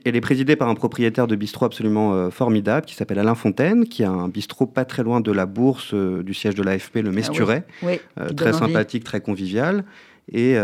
[0.05, 3.87] Elle est, présidée par un propriétaire de bistrot absolument euh, formidable qui s'appelle Alain Fontaine,
[3.87, 6.97] qui a un bistrot pas très loin de la bourse euh, du siège de l'AFP,
[6.97, 7.65] le ah Mesturet,
[8.37, 9.85] très sympathique, très convivial.
[10.33, 10.55] Et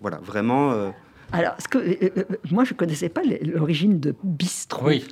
[0.00, 0.92] voilà, vraiment.
[1.32, 1.78] Alors, ce que,
[2.50, 4.86] moi, je ne connaissais pas l'origine de bistrot.
[4.86, 5.04] Oui.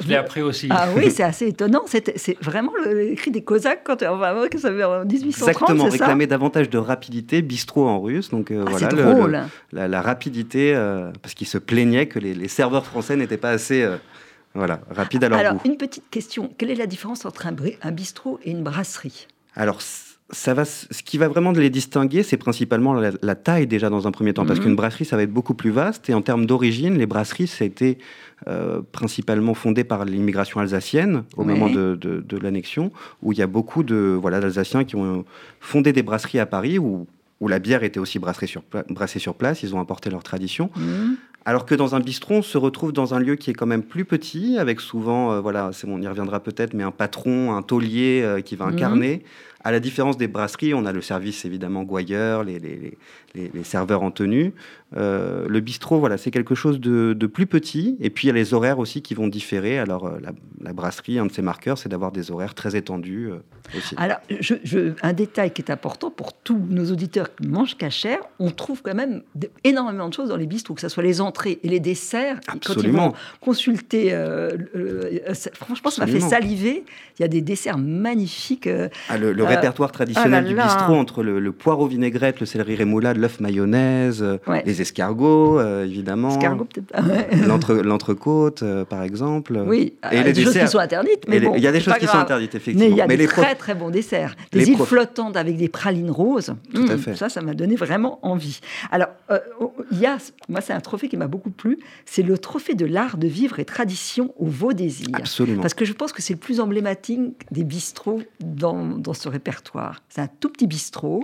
[0.00, 0.68] Je l'ai appris aussi.
[0.70, 1.82] Ah oui, c'est assez étonnant.
[1.86, 5.48] C'est vraiment l'écrit des Cosaques quand enfin, que ça avait en 1830.
[5.48, 8.30] Exactement, réclamer davantage de rapidité, bistrot en russe.
[8.30, 9.40] Donc euh, ah, voilà, drôle.
[9.72, 13.96] la, rapidité, euh, parce qu'ils se plaignaient que les, serveurs français n'étaient pas assez euh,
[14.54, 16.52] voilà, rapides à leur Alors, une petite question.
[16.58, 19.28] Quelle est la différence entre un, un bistrot et une brasserie?
[19.54, 19.80] Alors,
[20.32, 24.10] ça va, ce qui va vraiment les distinguer, c'est principalement la, taille déjà dans un
[24.10, 24.64] premier temps, parce mhm.
[24.64, 26.08] qu'une brasserie, ça va être beaucoup plus vaste.
[26.08, 27.98] Et en termes d'origine, les brasseries, ça a été
[28.48, 32.90] euh, principalement fondé par l'immigration alsacienne au moment de, de, l'annexion,
[33.22, 35.24] où il y a beaucoup de voilà d'Alsaciens qui ont
[35.60, 37.06] fondé des brasseries à Paris, où,
[37.40, 39.62] où la bière était aussi brassée sur, brassée sur place.
[39.62, 40.70] Ils ont apporté leur tradition.
[40.76, 41.16] Mhm.
[41.44, 43.82] Alors que dans un bistrot, on se retrouve dans un lieu qui est quand même
[43.82, 48.22] plus petit, avec souvent, euh, voilà, on y reviendra peut-être, mais un patron, un taulier
[48.22, 48.74] euh, qui va mhm.
[48.74, 49.24] incarner.
[49.64, 52.98] À la différence des brasseries, on a le service évidemment gouailleur, les, les,
[53.34, 54.52] les, serveurs en tenue.
[54.96, 57.96] Euh, le bistrot, voilà, c'est quelque chose de, plus petit.
[58.00, 59.78] Et puis il y a les horaires aussi qui vont différer.
[59.78, 60.18] Alors euh,
[60.60, 63.38] la, brasserie, un de ses marqueurs, c'est d'avoir des horaires très étendus euh,
[63.76, 63.94] aussi.
[63.96, 68.50] Alors je, un détail qui est important pour tous nos auditeurs qui mangent cachère, on
[68.50, 69.22] trouve quand même
[69.64, 72.40] énormément de choses dans les bistrots, que ce soit les entrées et les desserts.
[72.48, 73.12] Absolument.
[73.12, 74.10] Quand ils consulter,
[75.54, 76.84] franchement, ça m'a fait saliver.
[77.18, 78.68] Il y a des desserts magnifiques.
[79.08, 83.16] Ah, le, répertoire traditionnel ah du bistrot entre le, le poireau vinaigrette, le céleri rémoulade,
[83.16, 86.30] l'œuf mayonnaise, euh, les escargots, euh, évidemment.
[86.30, 89.62] Escargots, peut-être L'entrecôte, euh, par exemple.
[89.66, 91.80] Oui, il y a des choses qui sont interdites, mais bon, Il y a des
[91.80, 92.88] choses qui sont interdites, effectivement.
[92.88, 94.34] Mais il y a des très, très bons desserts.
[94.52, 96.54] Des îles flottantes avec des pralines roses.
[96.74, 97.16] Tout à mmh, fait.
[97.16, 98.60] Ça, ça m'a donné vraiment envie.
[98.90, 99.08] Alors,
[99.90, 101.78] il y a, moi, c'est un trophée qui m'a beaucoup plu.
[102.04, 105.08] C'est le trophée de l'art de vivre et tradition au Vaudésir.
[105.14, 105.62] Absolument.
[105.62, 109.41] Parce que je pense que c'est le plus emblématique des bistrots dans, dans ce répertoire.
[110.08, 111.22] C'est un tout petit bistrot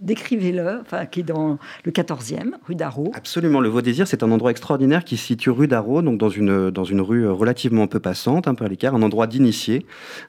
[0.00, 3.12] décrivez-le, enfin, qui est dans le 14e, rue d'Arrault.
[3.14, 6.70] Absolument, le Vaudésir, c'est un endroit extraordinaire qui se situe rue d'Arrault, donc dans une,
[6.70, 9.86] dans une rue relativement peu passante, un peu à l'écart, un endroit d'initié,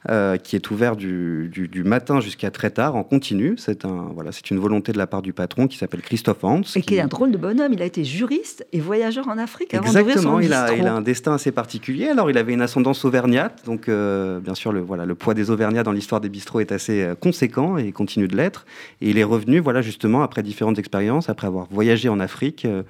[0.09, 3.55] euh, qui est ouvert du, du, matin jusqu'à très tard, en continu.
[3.57, 6.61] C'est un, voilà, une volonté de la part du patron qui s'appelle Christophe Hans.
[6.75, 9.73] Et qui est un drôle de bonhomme, il a été juriste et voyageur en Afrique
[9.73, 12.09] avant Exactement, il a, il a un destin assez particulier.
[12.09, 15.49] Alors, il avait une ascendance auvergnate, donc euh, bien sûr, le, voilà, le poids des
[15.49, 18.65] auvergnats dans l'histoire des bistrots est assez euh, conséquent et continue de l'être.
[18.99, 22.83] Et il est revenu voilà, justement, après différentes expériences, après avoir voyagé en Afrique, euh,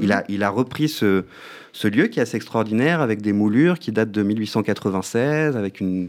[0.00, 1.24] il, a, il a repris ce,
[1.72, 6.08] ce lieu qui est assez extraordinaire, avec des moulures qui datent de 1896, avec une,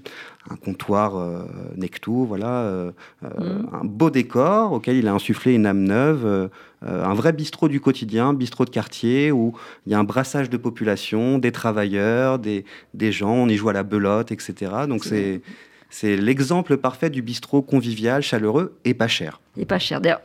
[0.49, 1.43] un comptoir euh,
[1.78, 3.69] Nectou, voilà, euh, mm.
[3.73, 6.49] un beau décor auquel il a insufflé une âme neuve,
[6.82, 9.54] un vrai bistrot du quotidien, bistrot de quartier, où
[9.86, 13.69] il y a un brassage de population, des travailleurs, des, des gens, on y joue
[13.69, 14.71] à la belote, etc.
[14.88, 15.41] Donc c'est
[15.89, 19.39] c'est l'exemple parfait du bistrot convivial, chaleureux et pas cher.
[19.58, 20.02] Et pas cher.
[20.02, 20.22] D'ailleurs,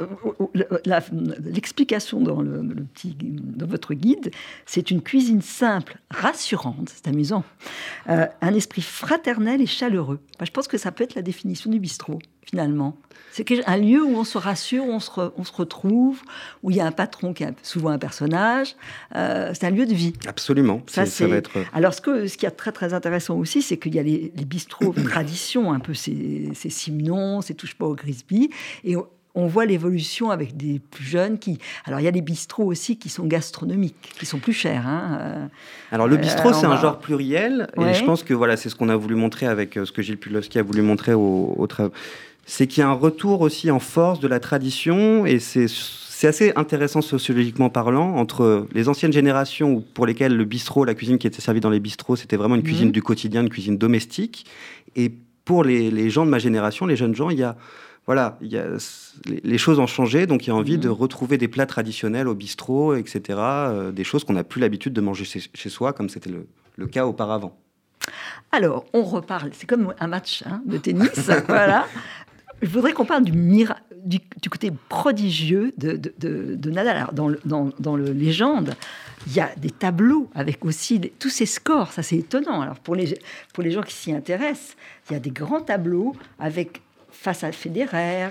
[1.45, 2.63] l'explication dans, le,
[2.95, 4.31] petit, dans votre guide,
[4.67, 7.45] c'est une cuisine simple, rassurante, c'est amusant,
[8.09, 10.21] euh, un esprit fraternel et chaleureux.
[10.43, 12.97] je pense que ça peut être la définition du bistrot, finalement.
[13.33, 16.21] C'est un lieu où on se rassure, où on se, on se retrouve,
[16.63, 18.75] où il y a un patron qui est souvent un personnage.
[19.15, 20.15] Euh, c'est un lieu de vie.
[20.27, 20.83] Absolument.
[20.89, 21.53] Ça, va être...
[21.73, 24.33] Alors, ce, que, ce qui est très très intéressant aussi, c'est qu'il y a les,
[24.45, 28.51] bistrots tradition, un peu ces, ces Simons, ces touche pas au Grisby,
[28.83, 31.59] et on voit l'évolution avec des plus jeunes qui.
[31.85, 34.87] Alors, il y a des bistrots aussi qui sont gastronomiques, qui sont plus chers.
[34.87, 35.47] Hein, euh,
[35.93, 37.69] Alors, le bistrot, c'est un genre pluriel.
[37.79, 40.03] Et je pense que voilà, c'est ce qu'on a voulu montrer avec euh, ce que
[40.03, 41.91] Gilles Pudlowski a voulu montrer au, au travail
[42.51, 46.53] c'est qu'il y a un retour aussi en force de la tradition et c'est assez
[46.57, 51.41] intéressant sociologiquement parlant entre les anciennes générations pour lesquelles le bistrot, la cuisine qui était
[51.41, 52.93] servie dans les bistrots, c'était vraiment une cuisine mhm.
[52.93, 54.47] du quotidien, une cuisine domestique.
[54.97, 55.13] Et
[55.45, 57.57] pour les, gens de ma génération, les jeunes gens, il y a
[58.07, 58.67] voilà, il y a,
[59.27, 60.95] les choses ont changé, donc il y a envie de mhm.
[60.95, 63.39] retrouver des plats traditionnels au bistrot, etc.
[63.39, 66.87] Euh, des choses qu'on n'a plus l'habitude de manger chez, soi, comme c'était le, le,
[66.87, 67.57] cas auparavant.
[68.53, 71.87] Alors, on reparle, c'est comme un match hein, de tennis, voilà.
[72.63, 73.33] Je voudrais qu'on parle du,
[74.05, 77.09] du, côté prodigieux de, de, Nadal.
[77.13, 78.75] dans, le, dans, le Légende,
[79.27, 81.93] il y a des tableaux avec aussi tous ces scores.
[81.93, 82.61] Ça, c'est étonnant.
[82.61, 83.19] Alors, pour les,
[83.55, 84.77] pour les gens qui s'y intéressent,
[85.09, 86.83] il y a des grands tableaux avec
[87.21, 88.31] face à Federer,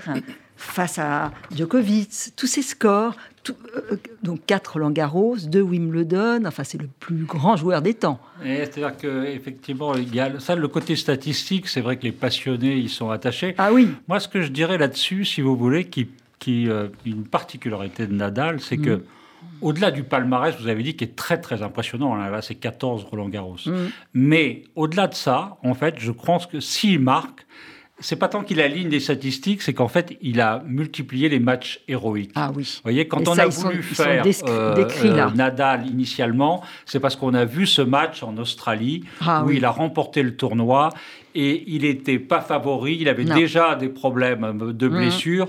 [0.56, 3.14] face à Djokovic, tous ces scores,
[3.48, 8.18] euh, donc 4 Roland Garros, 2 Wimbledon, enfin c'est le plus grand joueur des temps.
[8.42, 9.92] C'est-à-dire qu'effectivement,
[10.40, 13.54] ça, le côté statistique, c'est vrai que les passionnés y sont attachés.
[13.58, 13.88] Ah oui.
[14.08, 16.08] Moi, ce que je dirais là-dessus, si vous voulez, qui,
[16.40, 19.02] qui euh, une particularité de Nadal, c'est que mm.
[19.60, 23.04] au-delà du palmarès, vous avez dit qui est très très impressionnant, là, là c'est 14
[23.04, 23.56] Roland Garros.
[23.66, 23.86] Mm.
[24.14, 27.46] Mais au-delà de ça, en fait, je pense que s'il marque,
[28.00, 31.80] c'est pas tant qu'il aligne des statistiques, c'est qu'en fait, il a multiplié les matchs
[31.86, 32.32] héroïques.
[32.34, 32.64] Ah oui.
[32.76, 37.66] Vous voyez, quand on a voulu faire euh, Nadal initialement, c'est parce qu'on a vu
[37.66, 40.90] ce match en Australie ah où il a remporté le tournoi
[41.34, 44.90] et il n'était pas favori, il avait déjà des problèmes de mmh.
[44.90, 45.48] blessures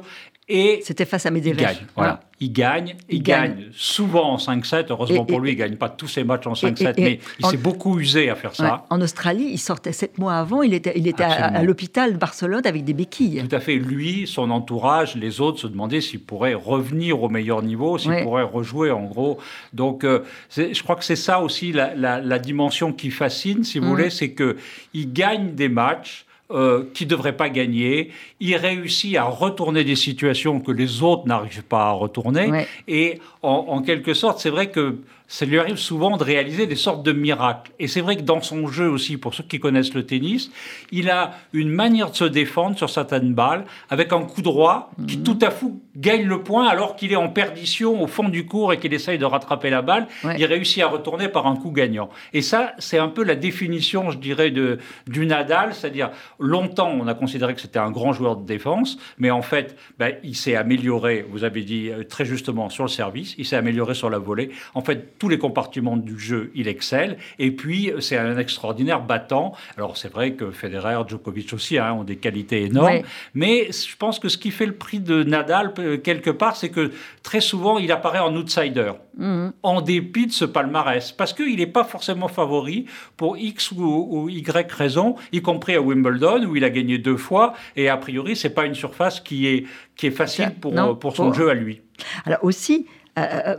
[0.52, 1.62] et c'était face à Medvedev.
[1.62, 2.20] Il gagne, voilà.
[2.44, 3.68] Il gagne, il, gagne.
[3.72, 4.88] souvent en 5-7.
[4.90, 7.56] Heureusement pour lui, il ne gagne pas tous ses matchs en 5-7, mais il s'est
[7.56, 8.86] beaucoup usé à faire ça.
[8.90, 12.64] En Australie, il sortait sept mois avant, il était, il était à, l'hôpital de Barcelone
[12.66, 13.44] avec des béquilles.
[13.48, 13.76] Tout à fait.
[13.76, 18.44] Lui, son entourage, les autres se demandaient s'il pourrait revenir au meilleur niveau, s'il pourrait
[18.44, 19.38] rejouer en gros.
[19.74, 20.24] Donc, euh,
[20.56, 23.90] je crois que c'est ça aussi la, dimension qui fascine, si vous mm.
[23.90, 28.12] voulez, c'est qu'il gagne des matchs euh, qui ne devrait pas gagner.
[28.40, 32.66] Il réussit à retourner des situations que les autres n'arrivent pas à retourner.
[32.88, 37.04] Et en, quelque sorte, c'est vrai que ça lui arrive souvent de réaliser des sortes
[37.04, 37.72] de miracles.
[37.80, 40.52] Et c'est vrai que dans son jeu aussi, pour ceux qui connaissent le tennis,
[40.92, 45.18] il a une manière de se défendre sur certaines balles avec un coup droit qui
[45.18, 45.24] mhm.
[45.24, 48.74] tout à coup gagne le point alors qu'il est en perdition au fond du cours
[48.74, 50.08] et qu'il essaye de rattraper la balle.
[50.38, 52.10] Il réussit à retourner par un coup gagnant.
[52.34, 55.74] Et ça, c'est un peu la définition, je dirais, de, du Nadal.
[55.74, 59.76] C'est-à-dire, longtemps, on a considéré que c'était un grand joueur de défense, mais en fait,
[60.00, 63.56] ben, il s'est amélioré, vous avez dit euh, très justement, sur le service, il s'est
[63.56, 64.52] amélioré sur la volée.
[64.74, 67.18] En fait, tous les compartiments du jeu, il excelle.
[67.40, 69.54] Et puis, c'est un extraordinaire battant.
[69.78, 73.02] Alors, c'est vrai que Federer, Djokovic aussi hein, ont des qualités énormes.
[73.34, 76.70] Mais je pense que ce qui fait le prix de Nadal, euh, quelque part, c'est
[76.70, 76.92] que
[77.24, 78.94] très souvent, il apparaît en outsider.
[79.18, 79.54] Mhm.
[79.64, 81.12] En dépit de ce palmarès.
[81.12, 82.86] Parce qu'il n'est pas forcément favori
[83.18, 87.54] pour X ou, Y raison, y compris à Wimbledon, où il a gagné deux fois.
[87.76, 89.66] Et a priori, c'est pas une surface qui est,
[89.96, 91.82] qui est facile pour, pour son jeu à lui.
[92.26, 92.88] Alors aussi,
[93.20, 93.56] euh,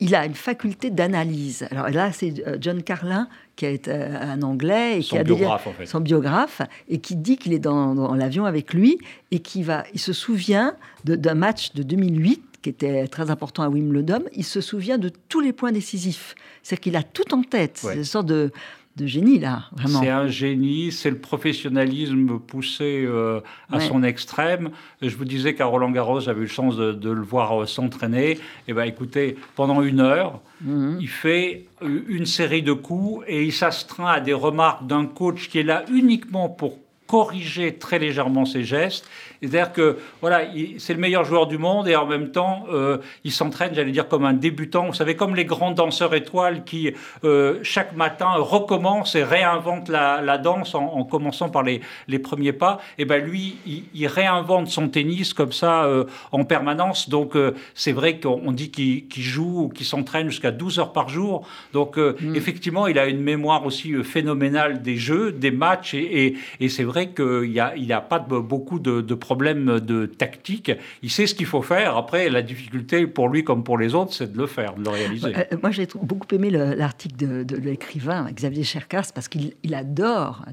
[0.00, 1.66] il a une faculté d'analyse.
[1.70, 5.24] Alors là, c'est euh, John Carlin, qui est euh, un Anglais et son qui a
[5.24, 5.86] biographe, en fait.
[5.86, 8.98] son biographe, et qui dit qu'il est dans, l'avion avec lui
[9.30, 13.68] et qui va, il se souvient d'un match de 2008 qui était très important à
[13.68, 14.24] Wimbledon.
[14.32, 16.34] Il se souvient de tous les points décisifs.
[16.62, 17.78] C'est qu'il a tout en tête.
[17.80, 18.50] C'est une sorte de
[18.96, 20.00] de génie, là, vraiment.
[20.00, 24.70] C'est un génie, c'est le professionnalisme poussé euh, à son extrême.
[25.02, 28.30] Je vous disais qu'à Roland Garros, j'avais eu la chance de, le voir euh, s'entraîner.
[28.32, 30.98] Et eh ben, écoutez, pendant une heure, mhm.
[31.00, 35.58] il fait une série de coups et il s'astreint à des remarques d'un coach qui
[35.58, 39.08] est là uniquement pour corriger très légèrement ses gestes.
[39.40, 40.42] C'est-à-dire que voilà,
[40.78, 44.08] c'est le meilleur joueur du monde et en même temps, euh, il s'entraîne, j'allais dire,
[44.08, 44.86] comme un débutant.
[44.86, 46.92] Vous savez, comme les grands danseurs étoiles qui,
[47.24, 52.80] euh, chaque matin, recommencent et réinventent la, danse en, commençant par les, les, premiers pas.
[52.98, 57.08] Et ben lui, il, réinvente son tennis comme ça euh, en permanence.
[57.08, 57.36] Donc,
[57.74, 61.46] c'est vrai qu'on dit qu'il joue ou qu'il s'entraîne jusqu'à 12 heures par jour.
[61.72, 62.34] Donc, mm.
[62.34, 65.94] effectivement, il a une mémoire aussi phénoménale des jeux, des matchs.
[65.94, 67.60] Et, et, c'est vrai qu'il n'y
[67.92, 70.72] a, pas beaucoup de, de problème de tactique.
[71.02, 71.96] Il sait ce qu'il faut faire.
[71.96, 74.90] Après, la difficulté pour lui comme pour les autres, c'est de le faire, de le
[74.90, 75.36] réaliser.
[75.36, 80.44] Euh, moi, j'ai beaucoup aimé l'article de, l'écrivain Xavier Cherkas parce qu'il adore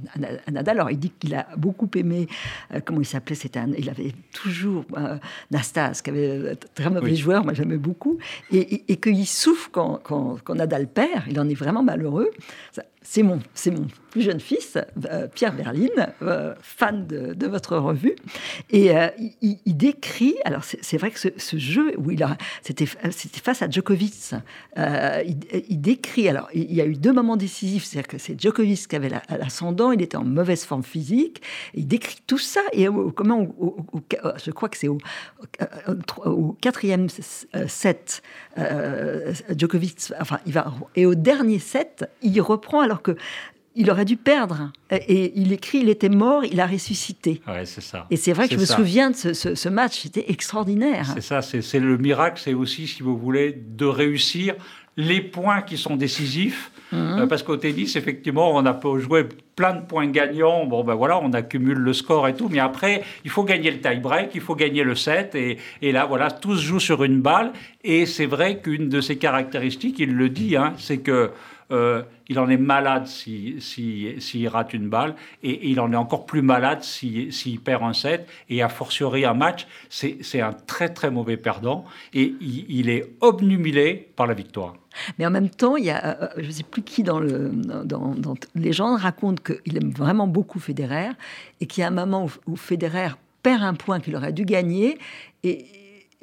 [0.52, 0.80] Nadal.
[0.80, 2.28] Alors, il dit qu'il a beaucoup aimé,
[2.74, 5.18] euh, comment il s'appelait C'était Il avait toujours euh,
[5.52, 8.18] Nastas, qui avait très mauvais joueur, moi j'aimais beaucoup,
[8.52, 11.24] et, et, qu'il souffre quand, quand, quand, Nadal perd.
[11.30, 12.32] Il en est vraiment malheureux.
[13.02, 14.78] C'est mon, c'est mon plus jeune fils,
[15.10, 18.16] euh, Pierre Berline, euh, fan de, votre revue,
[18.70, 19.08] et euh,
[19.42, 20.36] il, décrit.
[20.46, 22.24] Alors c'est, vrai que ce, jeu où il
[22.62, 24.36] c'était, face à Djokovic.
[24.78, 26.30] Il, décrit.
[26.30, 29.92] Alors il y a eu deux moments décisifs, c'est-à-dire que c'est Djokovic qui avait l'ascendant,
[29.92, 31.42] il était en mauvaise forme physique.
[31.74, 33.48] Il décrit tout ça et comment,
[34.44, 38.22] je crois que c'est au quatrième set,
[39.58, 43.18] Djokovic, enfin il va et au dernier set, il reprend alors que
[43.76, 44.72] il aurait dû perdre.
[44.92, 47.42] Et il écrit, il était mort, il a ressuscité.
[47.48, 48.06] Ouais, c'est ça.
[48.10, 51.08] Et c'est vrai que je me souviens de ce, match, c'était extraordinaire.
[51.14, 54.56] C'est ça, c'est le miracle, c'est aussi, si vous voulez, de réussir
[54.96, 56.72] les points qui sont décisifs.
[56.92, 57.22] Mhm.
[57.22, 60.68] Euh, parce qu'au tennis, effectivement, on a joué plein de points gagnants.
[60.68, 62.50] Bon, ben voilà, on accumule le score et tout.
[62.50, 65.34] Mais après, il faut gagner le tie-break, il faut gagner le set.
[65.34, 67.52] Et, et, là, voilà, tout se joue sur une balle.
[67.84, 71.32] Et c'est vrai qu'une de ses caractéristiques, il le dit, hein, c'est que
[71.74, 76.26] euh, il en est malade s'il si, rate une balle, et, il en est encore
[76.26, 81.12] plus malade s'il perd un set, et a fortiori un match, c'est un très très
[81.12, 84.76] mauvais perdant, et il, est obnubilé par la victoire.
[85.18, 87.50] Mais en même temps, il y a, euh, je ne sais plus qui dans, le,
[87.84, 91.10] dans, les gens raconte qu'il aime vraiment beaucoup Federer,
[91.60, 93.10] et qu'il y a un moment où, où Federer
[93.42, 94.98] perd un point qu'il aurait dû gagner,
[95.44, 95.66] et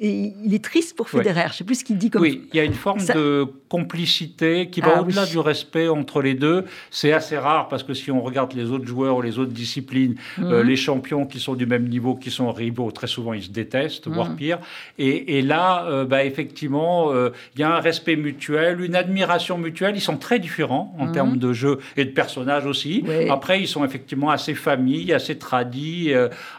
[0.03, 1.43] et il est triste pour Federer.
[1.43, 3.45] Je ne sais plus ce qu'il dit comme Oui, il y a une forme de
[3.69, 6.65] complicité qui va ah au-delà du respect entre les deux.
[6.89, 10.15] C'est assez rare parce que si on regarde les autres joueurs ou les autres disciplines,
[10.39, 10.67] euh, mhm.
[10.67, 14.07] les champions qui sont du même niveau, qui sont rivaux, très souvent ils se détestent,
[14.07, 14.35] voire mhm.
[14.37, 14.59] pire.
[14.97, 19.95] Et, là, euh, bah, effectivement, euh, il y a un respect mutuel, une admiration mutuelle.
[19.95, 21.11] Ils sont très différents en mhm.
[21.11, 23.05] termes de jeu et de personnages aussi.
[23.29, 26.11] Après, ils sont effectivement assez famille, assez tradis,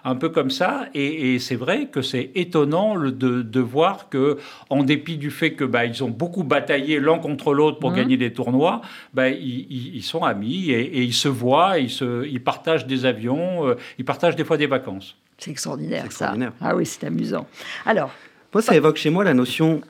[0.05, 0.87] un peu comme ça.
[0.95, 4.39] Et, et c'est vrai que c'est étonnant de de, voir que,
[4.71, 7.97] en dépit du fait que bah, ils ont beaucoup bataillé l'un contre l'autre pour mmh.
[7.97, 8.83] gagner des tournois,
[9.15, 13.77] bah, ils, sont amis et, ils se voient, ils, se, ils partagent des avions, euh,
[13.99, 15.17] ils partagent des fois des vacances.
[15.39, 16.67] C'est extraordinaire, extraordinaire, ça.
[16.69, 17.47] Ah oui, c'est amusant.
[17.87, 18.11] Alors.
[18.55, 19.81] Moi, ça évoque chez moi la notion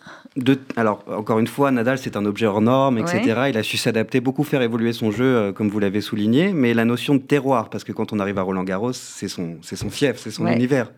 [0.77, 3.45] alors, encore une fois, Nadal, c'est un objet hors norme, etc.
[3.51, 6.53] Il a su s'adapter, beaucoup faire évoluer son jeu, euh, comme vous l'avez souligné.
[6.55, 9.59] Mais la notion de terroir, parce que quand on arrive à Roland Garros, c'est son,
[9.61, 10.91] c'est son fief, c'est son univers.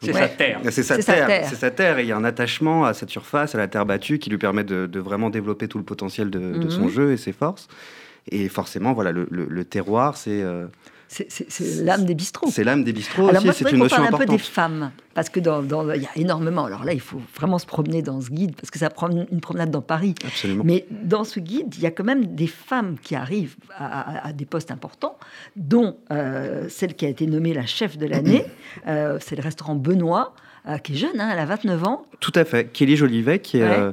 [0.00, 0.60] C'est sa terre.
[0.70, 1.46] C'est sa, terre.
[1.48, 1.98] C'est sa terre.
[1.98, 4.38] Et il y a un attachement à cette surface, à la terre battue, qui lui
[4.38, 6.90] permet de, vraiment développer tout le potentiel de, son mhm.
[6.90, 7.68] jeu et ses forces.
[8.30, 10.42] Et forcément, voilà, le, terroir, c'est.
[10.42, 10.66] Euh,
[11.08, 12.50] c'est l'âme des bistrots.
[12.50, 14.22] C'est l'âme des bistrots aussi, c'est une notion importante.
[14.22, 16.66] un peu des femmes, parce que dans, il y a énormément.
[16.66, 19.40] Alors là, il faut vraiment se promener dans ce guide, parce que ça prend une
[19.40, 20.14] promenade dans Paris.
[20.26, 20.64] Absolument.
[20.64, 24.44] Mais dans ce guide, il y a quand même des femmes qui arrivent à, des
[24.44, 25.18] postes importants,
[25.56, 28.44] dont euh, celle qui a été nommée la chef de l'année.
[28.86, 30.34] Euh, c'est le restaurant Benoît,
[30.68, 32.06] euh, qui est jeune, hein, elle a 29 ans.
[32.20, 32.70] Tout à fait.
[32.72, 33.92] Kelly Jolivet, qui est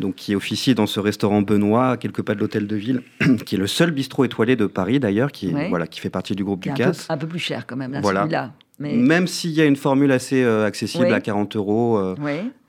[0.00, 3.02] donc qui officie dans ce restaurant Benoît, à quelques pas de l'hôtel de ville,
[3.46, 6.44] qui est le seul bistrot étoilé de Paris d'ailleurs, qui, voilà, qui fait partie du
[6.44, 7.06] groupe Ducasse.
[7.08, 8.52] Un, un peu plus cher quand même, là, celui-là.
[8.78, 8.96] Mais...
[8.96, 12.14] Même s'il y a une formule assez euh, accessible à 40 euros, euh,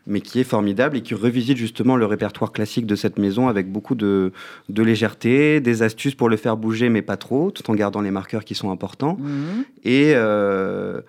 [0.06, 3.72] mais qui est formidable et qui revisite justement le répertoire classique de cette maison avec
[3.72, 4.32] beaucoup de,
[4.70, 8.12] de légèreté, des astuces pour le faire bouger, mais pas trop, tout en gardant les
[8.12, 9.18] marqueurs qui sont importants.
[9.20, 9.66] Mhm.
[9.84, 10.14] Et.
[10.16, 11.02] Euh,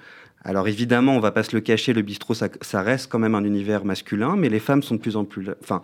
[0.44, 3.34] alors évidemment, on va pas se le cacher, le bistrot, ça, ça, reste quand même
[3.34, 5.48] un univers masculin, mais les femmes sont de plus en plus...
[5.62, 5.80] Enfin,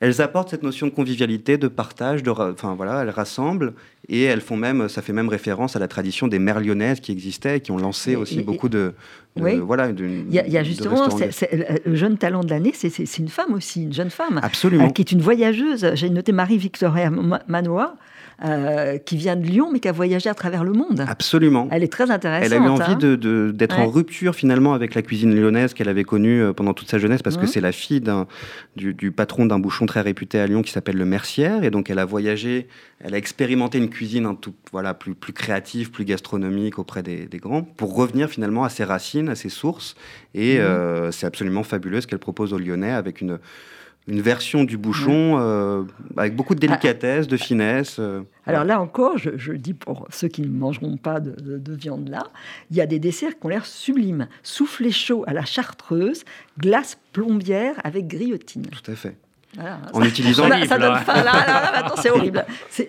[0.00, 3.72] elles apportent cette notion de convivialité, de partage, de, enfin voilà, elles rassemblent
[4.08, 7.12] et elles font même, ça fait même référence à la tradition des mères lyonnaises qui
[7.12, 8.92] existaient et qui ont lancé aussi beaucoup de,
[9.36, 9.56] oui.
[9.56, 13.92] voilà, il y, a, justement le jeune talent de l'année, c'est une femme aussi, une
[13.92, 15.90] jeune femme, absolument, euh, qui est une voyageuse.
[15.94, 17.10] J'ai noté Marie Victoria
[17.48, 17.96] Manoa.
[18.44, 21.06] Euh, qui vient de Lyon, mais qui a voyagé à travers le monde.
[21.08, 21.68] Absolument.
[21.70, 22.52] Elle est très intéressante.
[22.52, 23.50] Elle a eu envie hein.
[23.54, 26.98] d'être en rupture finalement avec la cuisine lyonnaise qu'elle avait connue euh, pendant toute sa
[26.98, 27.48] jeunesse, parce que mhm.
[27.48, 28.02] c'est la fille
[28.76, 31.88] du, du, patron d'un bouchon très réputé à Lyon qui s'appelle le Mercière, et donc
[31.88, 32.68] elle a voyagé,
[33.00, 37.28] elle a expérimenté une cuisine un tout, voilà, plus, plus créative, plus gastronomique auprès des,
[37.38, 39.96] grands, pour revenir finalement à ses racines, à ses sources,
[40.34, 40.60] et mhm.
[40.60, 43.38] euh, c'est absolument fabuleux ce qu'elle propose aux Lyonnais avec une
[44.08, 45.82] une version du bouchon euh,
[46.16, 47.96] avec beaucoup de délicatesse, de finesse.
[47.98, 52.28] Euh, Alors là encore, je, dis pour ceux qui ne mangeront pas de, viande là,
[52.70, 54.28] il y a des desserts qui ont l'air sublimes.
[54.42, 56.24] Soufflé chaud à la chartreuse,
[56.58, 58.66] glace plombière avec grillotine.
[58.66, 59.16] Tout à fait
[59.92, 61.14] en utilisant ça, ça donne faim.
[61.14, 62.44] Là, là, là, c'est horrible.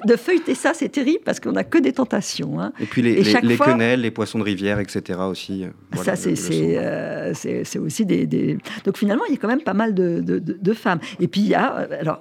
[0.06, 2.60] De feuilleter ça, c'est terrible parce qu'on n'a que des tentations.
[2.60, 2.74] Hein.
[2.80, 5.20] Et puis les, les, quenelles, les poissons de rivière, etc.
[5.22, 5.64] aussi.
[5.64, 9.94] Euh, ça, euh, c'est aussi des, Donc finalement, il y a quand même pas mal
[9.94, 11.00] de, de, femmes.
[11.20, 11.78] Et puis il y a.
[11.78, 12.20] Euh, alors,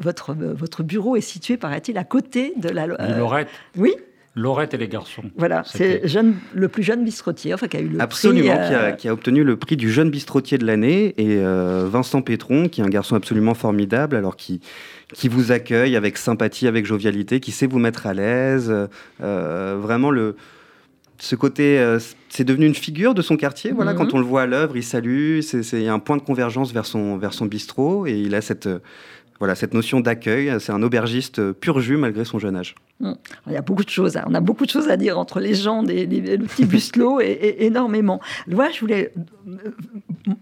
[0.00, 2.86] votre, votre bureau est situé, paraît-il, à côté de la.
[2.86, 3.48] Lorette.
[3.76, 3.94] Oui.
[4.36, 5.22] Laurette et les garçons.
[5.36, 6.02] Voilà, c'est
[6.54, 8.50] le plus jeune bistrotier, enfin qui a eu le absolument, prix.
[8.50, 11.14] Absolument, qui, a, obtenu le prix du jeune bistrotier de l'année.
[11.16, 14.60] Et euh, Vincent Pétron, qui est un garçon absolument formidable, alors qui,
[15.14, 18.70] qui vous accueille avec sympathie, avec jovialité, qui sait vous mettre à l'aise.
[19.22, 20.36] Euh, vraiment, le,
[21.18, 23.72] ce côté, euh, c'est devenu une figure de son quartier.
[23.72, 23.98] Voilà, mhm.
[23.98, 25.40] quand on le voit à l'œuvre, il salue.
[25.40, 28.06] C'est un point de convergence vers son, vers son bistrot.
[28.06, 28.68] Et il a cette
[29.38, 32.74] voilà, cette notion d'accueil, c'est un aubergiste pur jus malgré son jeune âge.
[33.00, 33.12] Mmh.
[33.48, 34.24] Il y a beaucoup de choses, hein.
[34.26, 38.20] on a beaucoup de choses à dire entre les gens, des, petits buslots et, énormément.
[38.46, 39.12] Moi, je voulais
[39.46, 39.70] euh,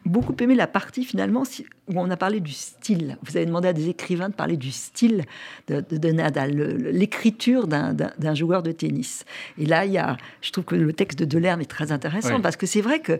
[0.05, 1.43] beaucoup aimer la partie finalement
[1.89, 3.19] où on a parlé du style.
[3.25, 5.25] Vous avez demandé à des écrivains de parler du style
[5.67, 6.53] de, Nadal,
[6.93, 9.25] l'écriture d'un joueur de tennis.
[9.59, 12.41] Et là, il y a, je trouve que le texte de Delerme est très intéressant
[12.41, 13.19] parce que c'est vrai que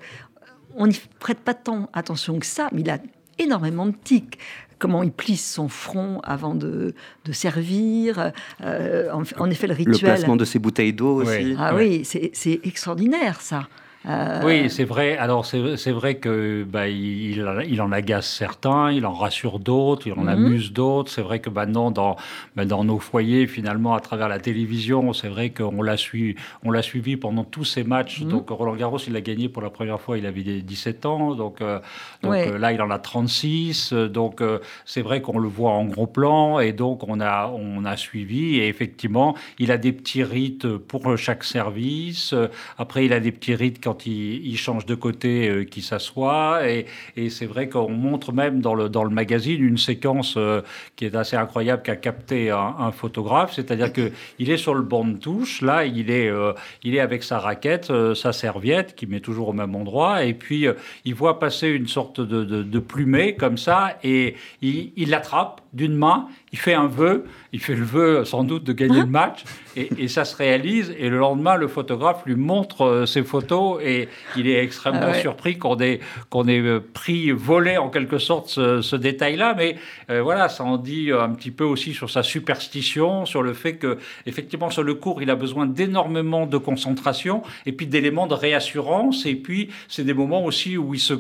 [0.77, 2.99] on n'y prête pas tant attention que ça, mais il a
[3.39, 4.39] énormément de tics
[4.79, 6.95] comment il plisse son front avant de,
[7.25, 8.33] de servir.
[8.63, 9.95] Euh, en, effet, le rituel.
[9.95, 11.55] Le placement de ses bouteilles d'eau aussi.
[11.59, 13.69] Ah oui, c'est extraordinaire ça.
[14.07, 15.17] Euh, oui, c'est vrai.
[15.17, 20.13] Alors, c'est vrai que bah, il, il, en agace certains, il en rassure d'autres, il
[20.13, 20.29] en mhm.
[20.29, 21.11] amuse d'autres.
[21.11, 22.17] C'est vrai que maintenant, dans,
[22.55, 26.71] bah, dans nos foyers, finalement, à travers la télévision, c'est vrai qu'on l'a suivi, on
[26.71, 28.21] l'a suivi pendant tous ces matchs.
[28.21, 28.29] Mhm.
[28.29, 31.35] Donc, Roland Garros, il a gagné pour la première fois, il avait 17 ans.
[31.35, 31.81] Donc, euh,
[32.23, 33.95] donc euh, là, il en a 36.
[33.95, 34.43] Donc,
[34.85, 36.61] c'est vrai qu'on le voit en gros plan.
[36.61, 38.57] Et donc, on a, on a suivi.
[38.57, 42.35] Et effectivement, il a des petits rites pour chaque service.
[42.77, 45.83] Après, il a des petits rites quand quand il, il change de côté, euh, qu'il
[45.83, 46.69] s'assoit.
[46.69, 46.87] Et,
[47.17, 50.63] et c'est vrai qu'on montre même dans le, dans le magazine une séquence euh,
[50.97, 53.53] qui est assez incroyable qu'a capté un, un photographe.
[53.55, 55.63] C'est-à-dire qu'il est sur le banc de touche.
[55.63, 59.49] Là, il est, euh, il est avec sa raquette, euh, sa serviette, qui met toujours
[59.49, 60.25] au même endroit.
[60.25, 60.67] Et puis,
[61.05, 63.97] il voit passer une sorte de, de, de plumet comme ça.
[64.03, 66.29] Et il l'attrape d'une main.
[66.53, 67.25] Il fait un vœu.
[67.53, 69.45] Il fait le vœu sans doute de gagner le match.
[69.77, 70.95] Et, et ça se réalise.
[70.99, 73.81] Et le lendemain, le photographe lui montre ses photos.
[73.85, 75.21] Et il est extrêmement Ah ouais.
[75.21, 79.55] surpris qu'on ait, qu'on ait euh, pris, volé en quelque sorte ce, ce détail-là.
[79.57, 79.77] Mais
[80.11, 83.77] euh, voilà, ça en dit un petit peu aussi sur sa superstition, sur le fait
[83.77, 88.35] que, effectivement, sur le cours, il a besoin d'énormément de concentration et puis d'éléments de
[88.35, 89.27] réassurance.
[89.27, 91.15] Et puis, c'est des moments aussi où il se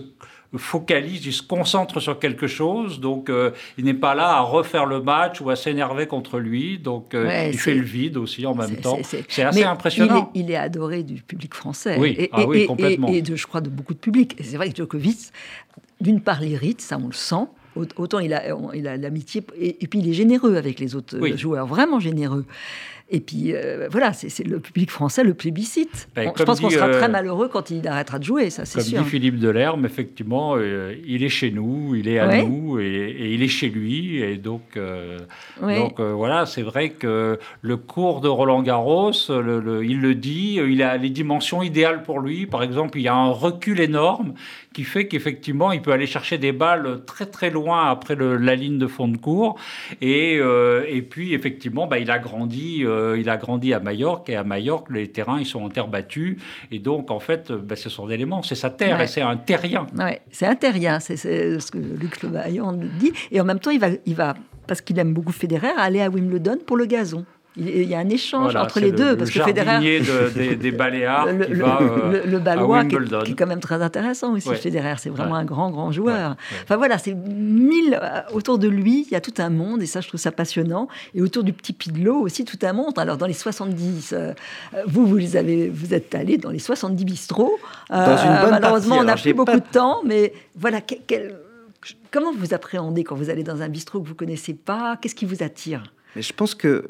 [0.58, 4.86] focalise, il se concentre sur quelque chose, donc euh, il n'est pas là à refaire
[4.86, 8.46] le match ou à s'énerver contre lui, donc euh, Ouais, il fait le vide aussi
[8.46, 8.98] en même temps.
[9.02, 10.30] c'est- assez Mais impressionnant.
[10.34, 11.96] Il est, il est adoré du public français.
[11.98, 13.08] Oui, et, ah et- oui, et- complètement.
[13.08, 14.36] et- de, je crois, de beaucoup de public.
[14.42, 15.18] C'est vrai que Djokovic,
[16.00, 17.46] d'une part, l'irrite, ça on le sent.
[17.76, 18.42] Au- Autant il a,
[18.74, 21.36] il a l'amitié, et, puis il est généreux avec les autres Oui.
[21.36, 22.44] joueurs, vraiment généreux.
[23.10, 26.08] Et puis euh, voilà, c'est le public français le plébiscite.
[26.16, 28.48] Ben, On- je comme pense qu'on sera euh, très malheureux quand il arrêtera de jouer,
[28.48, 29.02] ça c'est Comme sûr.
[29.02, 32.42] dit Philippe Delerme, effectivement, euh, il est chez nous, il est à Ouais.
[32.44, 34.22] nous et, et il est chez lui.
[34.22, 35.18] Et donc, euh,
[35.62, 40.58] euh, voilà, c'est vrai que le cours de Roland Garros, le- le- il le dit,
[40.58, 42.46] euh, il a les dimensions idéales pour lui.
[42.46, 44.32] Par exemple, il y a un recul énorme
[44.72, 48.54] qui fait qu'effectivement, il peut aller chercher des balles très très loin après le- la
[48.56, 49.56] ligne de fond de cours.
[50.00, 54.28] Et, euh, et puis, effectivement, bah, il a grandi, euh, il a grandi à Majorque
[54.30, 56.38] et à Majorque, les terrains ils sont en terre battue.
[56.70, 59.04] Et donc, en fait, euh, bah, c'est son élément, c'est sa terre Ouais.
[59.04, 59.86] et c'est un terrien.
[59.98, 63.12] Ouais, c'est un terrien, c'est ce que Luc Levaillant dit.
[63.30, 64.34] Et en même temps, il va, il va
[64.66, 67.24] parce qu'il aime beaucoup Federer, aller à Wimbledon pour le gazon.
[67.56, 70.28] Il, y a un échange Voilà, entre les le- deux, le parce que Federer, de-
[70.30, 73.22] des, des Baléares le, qui le- va euh, le- le à Balois, qui est, Wimbledon.
[73.22, 74.56] qui est quand même très intéressant aussi, Ouais.
[74.56, 74.94] Federer.
[74.98, 75.38] C'est vraiment Ouais.
[75.38, 76.30] un grand, grand joueur.
[76.30, 76.62] Ouais, ouais.
[76.64, 79.86] Enfin voilà, c'est mille euh, autour de lui, il y a tout un monde, et
[79.86, 80.88] ça, je trouve ça passionnant.
[81.14, 82.98] Et autour du petit Pidlot aussi, tout un monde.
[82.98, 84.32] Alors dans les 70, euh,
[84.88, 87.56] vous, vous, les avez, vous êtes allé dans les 70 bistrots.
[87.92, 89.04] Euh, Dans une bonne malheureusement, partie.
[89.04, 91.36] on n'a plus beaucoup pas- de temps, mais voilà, quel-
[92.10, 94.96] comment vous appréhendez quand vous allez dans un bistrot que vous connaissez pas?
[95.00, 95.84] Qu'est-ce qui vous attire?
[96.16, 96.84] Mais je pense que, euh,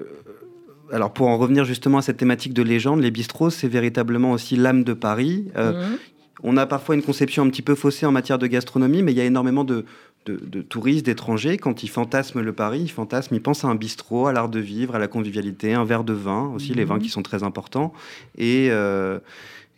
[0.95, 4.57] alors pour en revenir justement à cette thématique de légende, les bistrots, c'est véritablement aussi
[4.57, 5.47] l'âme de Paris.
[5.57, 5.99] Euh, Mhm.
[6.43, 9.19] On a parfois une conception un petit peu faussée en matière de gastronomie, mais il
[9.19, 9.85] y a énormément de,
[10.27, 13.75] de- de touristes, d'étrangers, quand ils fantasment le Paris, ils fantasment, ils pensent à un
[13.77, 16.97] bistrot, à l'art de vivre, à la convivialité, un verre de vin, aussi les vins
[16.97, 17.03] Mhm.
[17.03, 17.93] qui sont très importants.
[18.37, 19.21] Et, euh,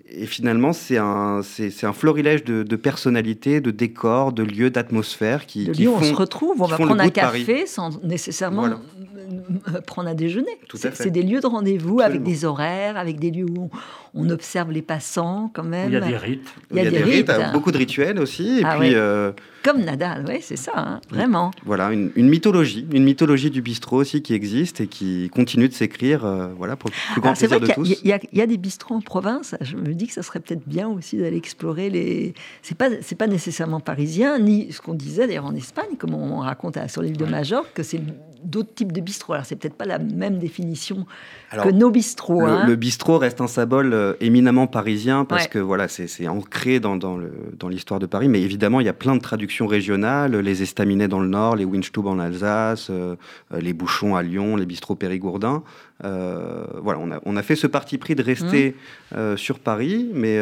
[0.09, 4.71] et finalement, c'est un, c'est, c'est un florilège de, de personnalités, de décors, de lieux,
[4.71, 6.05] d'atmosphères qui, De qui on font...
[6.05, 9.81] se retrouve, on va prendre un café sans nécessairement Voilà.
[9.87, 10.53] prendre un déjeuner.
[10.69, 11.03] Tout à C'est fait.
[11.05, 13.69] c'est des lieux de rendez-vous avec des horaires, avec des lieux où
[14.15, 15.89] on, on observe les passants quand même.
[15.91, 16.49] Il y a des rites.
[16.71, 17.51] Il y a des rites, hein.
[17.53, 18.95] beaucoup de rituels aussi, et Ah puis ouais.
[18.95, 19.33] euh,
[19.67, 21.51] Comme Nadal, oui, c'est ça, hein, vraiment.
[21.65, 25.75] voilà une, une mythologie, une mythologie du bistrot aussi qui existe et qui continue de
[25.75, 27.99] s'écrire, euh, voilà pour le plus grand Ah, plaisir de tous.
[28.03, 29.57] il y a- il y a des bistrots en province.
[29.61, 32.33] Je me dis que ça serait peut-être bien aussi d'aller explorer les.
[32.63, 36.39] C'est pas c'est pas nécessairement parisien ni ce qu'on disait d'ailleurs en Espagne, comme on
[36.39, 38.01] raconte sur l'île de Majorque, que c'est
[38.45, 39.33] d'autres types de bistrots.
[39.33, 41.07] Alors c'est peut-être pas la même définition
[41.51, 42.41] Alors, que nos bistrots.
[42.41, 42.67] Le, hein.
[42.67, 45.49] le bistrot reste un symbole euh, éminemment parisien parce Ouais.
[45.51, 48.29] que voilà, c'est ancré dans, dans le- dans l'histoire de Paris.
[48.29, 51.65] Mais évidemment, il y a plein de traductions régionales les estaminets dans le Nord, les
[51.65, 53.15] Winstub en Alsace, euh,
[53.53, 55.63] euh, les bouchons à Lyon, les bistrots périgourdins.
[56.05, 58.75] Euh, voilà, on a, on a fait ce parti pris de rester
[59.13, 59.17] Mmh.
[59.17, 60.39] euh, sur Paris, mais.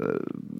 [0.00, 0.18] Euh,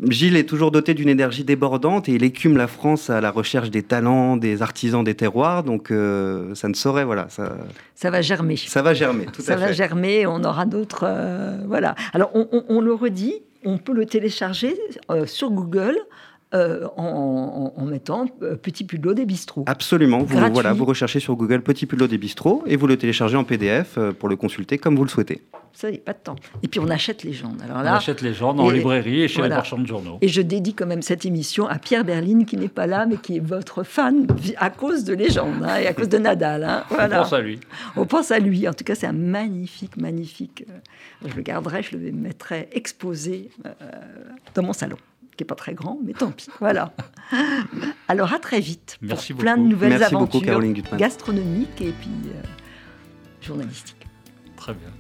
[0.09, 3.71] Gilles est toujours doté d'une énergie débordante et il écume la France à la recherche
[3.71, 5.63] des talents, des artisans, des terroirs.
[5.63, 7.57] Donc euh, ça ne saurait, voilà, ça,
[7.95, 8.57] Ça va germer.
[8.57, 9.27] ça va germer.
[9.33, 9.75] Tout ça à va fait.
[9.75, 11.05] germer, on aura d'autres.
[11.07, 11.95] euh, voilà.
[12.13, 14.77] Alors, on, on- on le redit, on peut le télécharger
[15.11, 15.97] euh, sur Google
[16.55, 19.65] euh, en, en- en mettant euh, Petit Pudot des bistrots.
[19.67, 20.19] Absolument.
[20.19, 20.53] Vous, Gratuit.
[20.55, 23.97] voilà, vous recherchez sur Google Petit Pulot des bistrots et vous le téléchargez en PDF
[23.99, 25.43] euh, pour le consulter comme vous le souhaitez.
[25.75, 26.37] Ça, il n'y a pas de temps.
[26.63, 27.55] Et puis, on achète les gens.
[27.65, 29.55] Alors On là, achète les gens en librairie et chez voilà.
[29.55, 30.19] les marchands de journaux.
[30.21, 33.17] et je dédie quand même cette émission à Pierre Berline, qui n'est pas là, mais
[33.17, 34.27] qui est votre fan
[34.59, 36.65] à cause de Légende hein, et à cause de Nadal.
[36.65, 36.85] hein.
[36.91, 37.59] On pense à lui.
[37.97, 38.69] On pense à lui.
[38.69, 40.67] En tout cas, c'est un magnifique, magnifique.
[41.27, 43.71] Je le garderai, je le mettrai exposé euh,
[44.55, 44.97] dans mon salon,
[45.37, 46.49] qui n'est pas très grand, mais tant pis.
[46.61, 46.93] Voilà.
[48.09, 52.43] Alors, à très vite Merci pour plein de nouvelles Merci aventures gastronomiques et puis euh,
[53.41, 54.07] journalistiques.
[54.57, 54.91] Très bien.